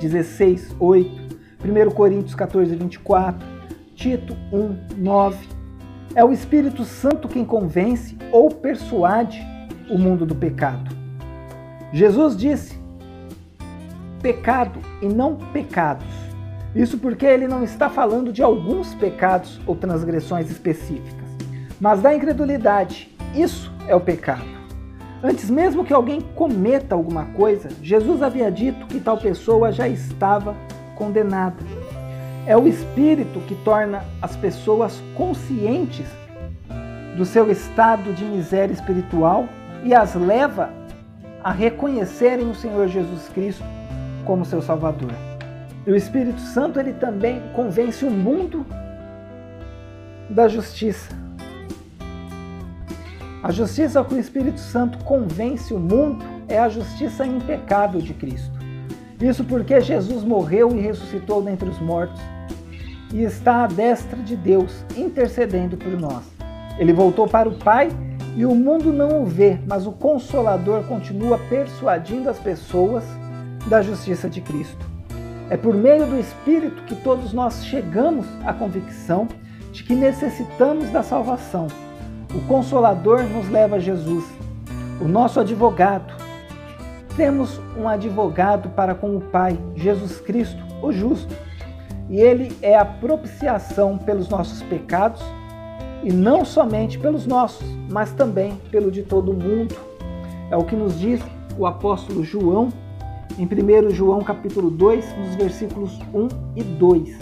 16, 0.00 0.74
8, 0.78 1.36
1 1.64 1.90
Coríntios 1.92 2.34
14, 2.34 2.74
24, 2.74 3.46
Tito 3.94 4.36
1, 4.52 4.98
9. 4.98 5.48
É 6.16 6.24
o 6.24 6.32
Espírito 6.32 6.84
Santo 6.84 7.28
quem 7.28 7.44
convence 7.44 8.18
ou 8.32 8.50
persuade 8.50 9.40
o 9.88 9.96
mundo 9.96 10.26
do 10.26 10.34
pecado. 10.34 10.90
Jesus 11.92 12.36
disse: 12.36 12.76
pecado 14.20 14.80
e 15.00 15.06
não 15.06 15.36
pecados. 15.52 16.06
Isso 16.74 16.98
porque 16.98 17.24
ele 17.24 17.46
não 17.46 17.62
está 17.62 17.88
falando 17.88 18.32
de 18.32 18.42
alguns 18.42 18.94
pecados 18.96 19.60
ou 19.66 19.76
transgressões 19.76 20.50
específicas, 20.50 21.15
mas 21.80 22.00
da 22.00 22.14
incredulidade. 22.14 23.14
Isso 23.34 23.72
é 23.86 23.94
o 23.94 24.00
pecado. 24.00 24.56
Antes 25.22 25.50
mesmo 25.50 25.84
que 25.84 25.92
alguém 25.92 26.20
cometa 26.20 26.94
alguma 26.94 27.24
coisa, 27.26 27.68
Jesus 27.82 28.22
havia 28.22 28.50
dito 28.50 28.86
que 28.86 29.00
tal 29.00 29.18
pessoa 29.18 29.72
já 29.72 29.88
estava 29.88 30.54
condenada. 30.94 31.56
É 32.46 32.56
o 32.56 32.68
Espírito 32.68 33.40
que 33.40 33.54
torna 33.56 34.04
as 34.22 34.36
pessoas 34.36 35.02
conscientes 35.16 36.06
do 37.16 37.24
seu 37.24 37.50
estado 37.50 38.12
de 38.12 38.24
miséria 38.24 38.72
espiritual 38.72 39.48
e 39.82 39.94
as 39.94 40.14
leva 40.14 40.70
a 41.42 41.50
reconhecerem 41.50 42.48
o 42.48 42.54
Senhor 42.54 42.88
Jesus 42.88 43.28
Cristo 43.28 43.64
como 44.24 44.44
seu 44.44 44.60
Salvador. 44.60 45.12
E 45.86 45.90
o 45.90 45.96
Espírito 45.96 46.40
Santo 46.40 46.78
ele 46.78 46.92
também 46.92 47.40
convence 47.54 48.04
o 48.04 48.10
mundo 48.10 48.66
da 50.28 50.46
justiça. 50.46 51.25
A 53.46 53.52
justiça 53.52 54.02
que 54.02 54.12
o 54.12 54.18
Espírito 54.18 54.58
Santo 54.58 54.98
convence 55.04 55.72
o 55.72 55.78
mundo 55.78 56.18
é 56.48 56.58
a 56.58 56.68
justiça 56.68 57.24
impecável 57.24 58.00
de 58.00 58.12
Cristo. 58.12 58.50
Isso 59.20 59.44
porque 59.44 59.80
Jesus 59.80 60.24
morreu 60.24 60.76
e 60.76 60.80
ressuscitou 60.80 61.40
dentre 61.40 61.68
os 61.68 61.78
mortos 61.78 62.20
e 63.14 63.22
está 63.22 63.62
à 63.62 63.66
destra 63.68 64.20
de 64.20 64.34
Deus, 64.34 64.84
intercedendo 64.96 65.76
por 65.76 65.92
nós. 65.92 66.24
Ele 66.76 66.92
voltou 66.92 67.28
para 67.28 67.48
o 67.48 67.56
Pai 67.56 67.88
e 68.34 68.44
o 68.44 68.52
mundo 68.52 68.92
não 68.92 69.22
o 69.22 69.24
vê, 69.24 69.60
mas 69.64 69.86
o 69.86 69.92
Consolador 69.92 70.82
continua 70.82 71.38
persuadindo 71.48 72.28
as 72.28 72.40
pessoas 72.40 73.04
da 73.68 73.80
justiça 73.80 74.28
de 74.28 74.40
Cristo. 74.40 74.84
É 75.50 75.56
por 75.56 75.72
meio 75.72 76.04
do 76.04 76.18
Espírito 76.18 76.82
que 76.82 76.96
todos 76.96 77.32
nós 77.32 77.64
chegamos 77.64 78.26
à 78.44 78.52
convicção 78.52 79.28
de 79.70 79.84
que 79.84 79.94
necessitamos 79.94 80.90
da 80.90 81.04
salvação. 81.04 81.68
O 82.36 82.40
Consolador 82.46 83.22
nos 83.22 83.48
leva 83.48 83.76
a 83.76 83.80
Jesus, 83.80 84.24
o 85.00 85.08
nosso 85.08 85.40
advogado. 85.40 86.14
Temos 87.16 87.58
um 87.78 87.88
advogado 87.88 88.68
para 88.68 88.94
com 88.94 89.16
o 89.16 89.20
Pai, 89.22 89.58
Jesus 89.74 90.20
Cristo, 90.20 90.62
o 90.82 90.92
justo 90.92 91.34
e 92.08 92.20
ele 92.20 92.54
é 92.62 92.76
a 92.76 92.84
propiciação 92.84 93.98
pelos 93.98 94.28
nossos 94.28 94.62
pecados, 94.62 95.22
e 96.04 96.12
não 96.12 96.44
somente 96.44 96.98
pelos 96.98 97.26
nossos, 97.26 97.66
mas 97.90 98.12
também 98.12 98.60
pelo 98.70 98.90
de 98.90 99.02
todo 99.02 99.32
mundo. 99.32 99.74
É 100.50 100.56
o 100.56 100.62
que 100.62 100.76
nos 100.76 101.00
diz 101.00 101.20
o 101.58 101.66
apóstolo 101.66 102.22
João 102.22 102.68
em 103.38 103.44
1 103.44 103.90
João 103.90 104.22
capítulo 104.22 104.70
2, 104.70 105.16
nos 105.16 105.34
versículos 105.36 105.98
1 106.14 106.28
e 106.54 106.62
2. 106.62 107.18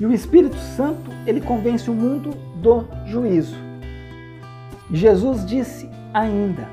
E 0.00 0.04
o 0.04 0.12
Espírito 0.12 0.56
Santo, 0.56 1.08
ele 1.24 1.40
convence 1.40 1.88
o 1.88 1.94
mundo 1.94 2.30
do 2.56 2.84
juízo. 3.06 3.67
Jesus 4.90 5.44
disse 5.44 5.88
ainda, 6.14 6.66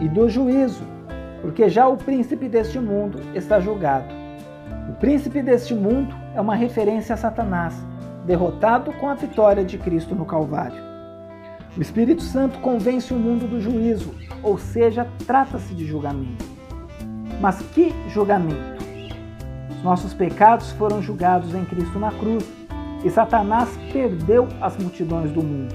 e 0.00 0.08
do 0.08 0.28
juízo, 0.28 0.84
porque 1.42 1.68
já 1.68 1.86
o 1.86 1.96
príncipe 1.96 2.48
deste 2.48 2.78
mundo 2.78 3.20
está 3.34 3.60
julgado. 3.60 4.06
O 4.88 4.94
príncipe 4.94 5.42
deste 5.42 5.74
mundo 5.74 6.14
é 6.34 6.40
uma 6.40 6.54
referência 6.54 7.14
a 7.14 7.18
Satanás, 7.18 7.74
derrotado 8.24 8.92
com 8.94 9.08
a 9.08 9.14
vitória 9.14 9.64
de 9.64 9.78
Cristo 9.78 10.14
no 10.14 10.24
Calvário. 10.24 10.82
O 11.76 11.82
Espírito 11.82 12.22
Santo 12.22 12.58
convence 12.60 13.12
o 13.12 13.18
mundo 13.18 13.46
do 13.46 13.60
juízo, 13.60 14.14
ou 14.42 14.56
seja, 14.56 15.06
trata-se 15.26 15.74
de 15.74 15.86
julgamento. 15.86 16.44
Mas 17.40 17.60
que 17.60 17.92
julgamento? 18.08 18.76
Os 19.70 19.82
nossos 19.82 20.14
pecados 20.14 20.70
foram 20.72 21.02
julgados 21.02 21.54
em 21.54 21.64
Cristo 21.66 21.98
na 21.98 22.10
cruz 22.10 22.44
e 23.04 23.10
Satanás 23.10 23.68
perdeu 23.92 24.48
as 24.60 24.76
multidões 24.78 25.30
do 25.30 25.42
mundo, 25.42 25.74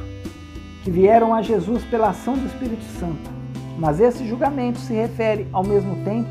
que 0.84 0.92
vieram 0.92 1.34
a 1.34 1.42
Jesus 1.42 1.84
pela 1.86 2.10
ação 2.10 2.36
do 2.36 2.46
Espírito 2.46 2.84
Santo. 3.00 3.30
Mas 3.78 4.00
esse 4.00 4.28
julgamento 4.28 4.80
se 4.80 4.94
refere 4.94 5.48
ao 5.52 5.64
mesmo 5.64 6.04
tempo 6.04 6.30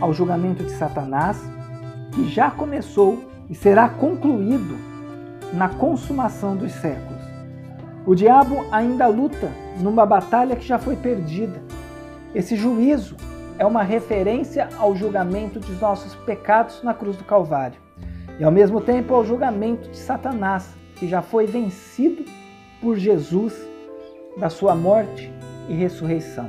ao 0.00 0.12
julgamento 0.14 0.62
de 0.62 0.70
Satanás, 0.72 1.38
que 2.12 2.28
já 2.28 2.50
começou 2.50 3.24
e 3.50 3.54
será 3.54 3.88
concluído 3.88 4.76
na 5.52 5.68
consumação 5.68 6.56
dos 6.56 6.72
séculos. 6.72 7.22
O 8.06 8.14
diabo 8.14 8.64
ainda 8.70 9.06
luta 9.06 9.50
numa 9.80 10.06
batalha 10.06 10.56
que 10.56 10.66
já 10.66 10.78
foi 10.78 10.96
perdida. 10.96 11.60
Esse 12.34 12.56
juízo 12.56 13.16
é 13.58 13.66
uma 13.66 13.82
referência 13.82 14.68
ao 14.78 14.94
julgamento 14.94 15.58
de 15.58 15.72
nossos 15.72 16.14
pecados 16.14 16.82
na 16.82 16.94
cruz 16.94 17.16
do 17.16 17.24
Calvário 17.24 17.80
e 18.38 18.44
ao 18.44 18.52
mesmo 18.52 18.80
tempo 18.80 19.14
ao 19.14 19.24
julgamento 19.24 19.90
de 19.90 19.96
Satanás, 19.96 20.70
que 20.94 21.08
já 21.08 21.20
foi 21.20 21.46
vencido 21.46 22.24
por 22.80 22.96
Jesus 22.96 23.67
da 24.38 24.48
sua 24.48 24.74
morte 24.74 25.32
e 25.68 25.74
ressurreição. 25.74 26.48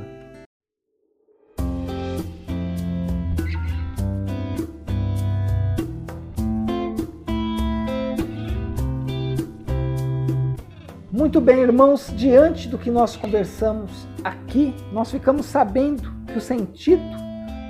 Muito 11.12 11.41
bem, 11.41 11.60
irmãos, 11.60 12.13
diante 12.15 12.67
do 12.69 12.78
que 12.78 12.89
nós 12.89 13.15
conversamos 13.15 14.08
aqui, 14.23 14.73
nós 14.93 15.12
ficamos 15.12 15.47
sabendo 15.47 16.10
que 16.28 16.38
o 16.38 16.41
sentido 16.41 17.04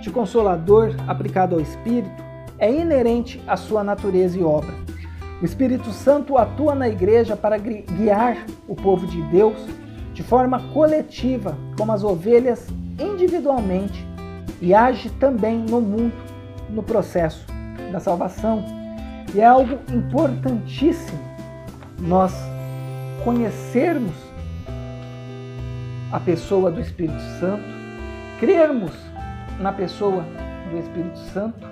de 0.01 0.11
consolador 0.11 0.95
aplicado 1.07 1.55
ao 1.55 1.61
Espírito 1.61 2.23
é 2.59 2.71
inerente 2.71 3.41
à 3.47 3.57
sua 3.57 3.83
natureza 3.83 4.37
e 4.37 4.43
obra. 4.43 4.73
O 5.41 5.45
Espírito 5.45 5.91
Santo 5.91 6.37
atua 6.37 6.75
na 6.75 6.89
igreja 6.89 7.35
para 7.35 7.57
guiar 7.57 8.45
o 8.67 8.75
povo 8.75 9.07
de 9.07 9.21
Deus 9.23 9.57
de 10.19 10.23
forma 10.23 10.59
coletiva, 10.73 11.57
como 11.77 11.93
as 11.93 12.03
ovelhas 12.03 12.67
individualmente, 12.99 14.05
e 14.59 14.73
age 14.73 15.09
também 15.11 15.59
no 15.59 15.79
mundo 15.79 16.13
no 16.69 16.83
processo 16.83 17.45
da 17.89 18.01
salvação. 18.01 18.61
E 19.33 19.39
é 19.39 19.45
algo 19.45 19.79
importantíssimo 19.89 21.17
nós 22.01 22.33
conhecermos 23.23 24.13
a 26.11 26.19
pessoa 26.19 26.69
do 26.69 26.81
Espírito 26.81 27.21
Santo, 27.39 27.63
crermos 28.41 28.91
na 29.57 29.71
pessoa 29.71 30.25
do 30.69 30.77
Espírito 30.79 31.17
Santo, 31.33 31.65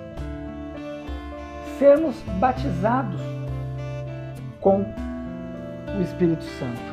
sermos 1.78 2.16
batizados 2.40 3.20
com 4.58 4.86
o 5.98 6.00
Espírito 6.00 6.44
Santo. 6.58 6.87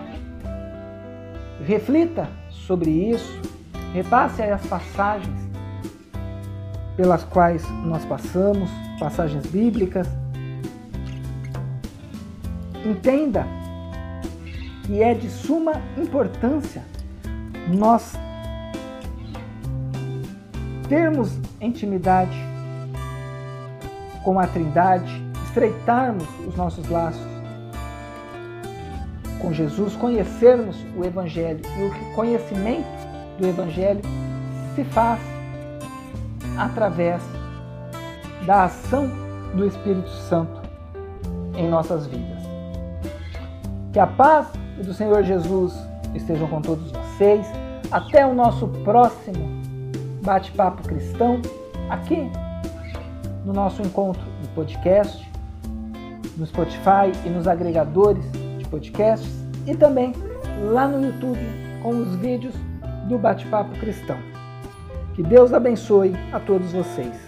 Reflita 1.65 2.29
sobre 2.49 2.91
isso, 2.91 3.41
repasse 3.91 4.43
as 4.43 4.63
passagens 4.67 5.35
pelas 6.95 7.23
quais 7.23 7.67
nós 7.83 8.05
passamos, 8.05 8.69
passagens 8.99 9.47
bíblicas. 9.47 10.07
Entenda 12.85 13.47
que 14.83 15.01
é 15.01 15.15
de 15.15 15.27
suma 15.27 15.81
importância 15.97 16.83
nós 17.67 18.13
termos 20.87 21.35
intimidade 21.59 22.37
com 24.23 24.39
a 24.39 24.45
Trindade, 24.45 25.19
estreitarmos 25.47 26.27
os 26.47 26.55
nossos 26.55 26.87
laços 26.89 27.34
com 29.45 29.53
Jesus, 29.53 29.95
conhecermos 29.95 30.75
o 30.97 31.05
Evangelho 31.05 31.61
e 31.77 31.83
o 31.83 32.15
conhecimento 32.15 32.87
do 33.37 33.45
Evangelho 33.45 34.01
se 34.73 34.83
faz 34.85 35.21
através 36.57 37.21
da 38.47 38.63
ação 38.63 39.07
do 39.53 39.67
Espírito 39.67 40.09
Santo 40.09 40.63
em 41.55 41.69
nossas 41.69 42.07
vidas. 42.07 42.39
Que 43.93 43.99
a 43.99 44.07
paz 44.07 44.47
do 44.83 44.91
Senhor 44.95 45.23
Jesus 45.23 45.77
estejam 46.15 46.47
com 46.47 46.59
todos 46.59 46.91
vocês. 46.91 47.45
Até 47.91 48.25
o 48.25 48.33
nosso 48.33 48.67
próximo 48.83 49.47
bate-papo 50.23 50.81
cristão 50.87 51.39
aqui 51.87 52.31
no 53.45 53.53
nosso 53.53 53.83
encontro 53.83 54.23
do 54.41 54.47
podcast, 54.55 55.23
no 56.35 56.47
Spotify 56.47 57.11
e 57.23 57.29
nos 57.29 57.47
agregadores 57.47 58.25
de 58.65 58.69
podcasts 58.69 59.29
e 59.65 59.75
também 59.75 60.13
lá 60.71 60.87
no 60.87 61.05
YouTube 61.05 61.39
com 61.81 62.01
os 62.01 62.15
vídeos 62.15 62.53
do 63.07 63.17
bate-papo 63.17 63.71
cristão. 63.79 64.17
Que 65.13 65.23
Deus 65.23 65.53
abençoe 65.53 66.13
a 66.33 66.39
todos 66.39 66.71
vocês. 66.71 67.24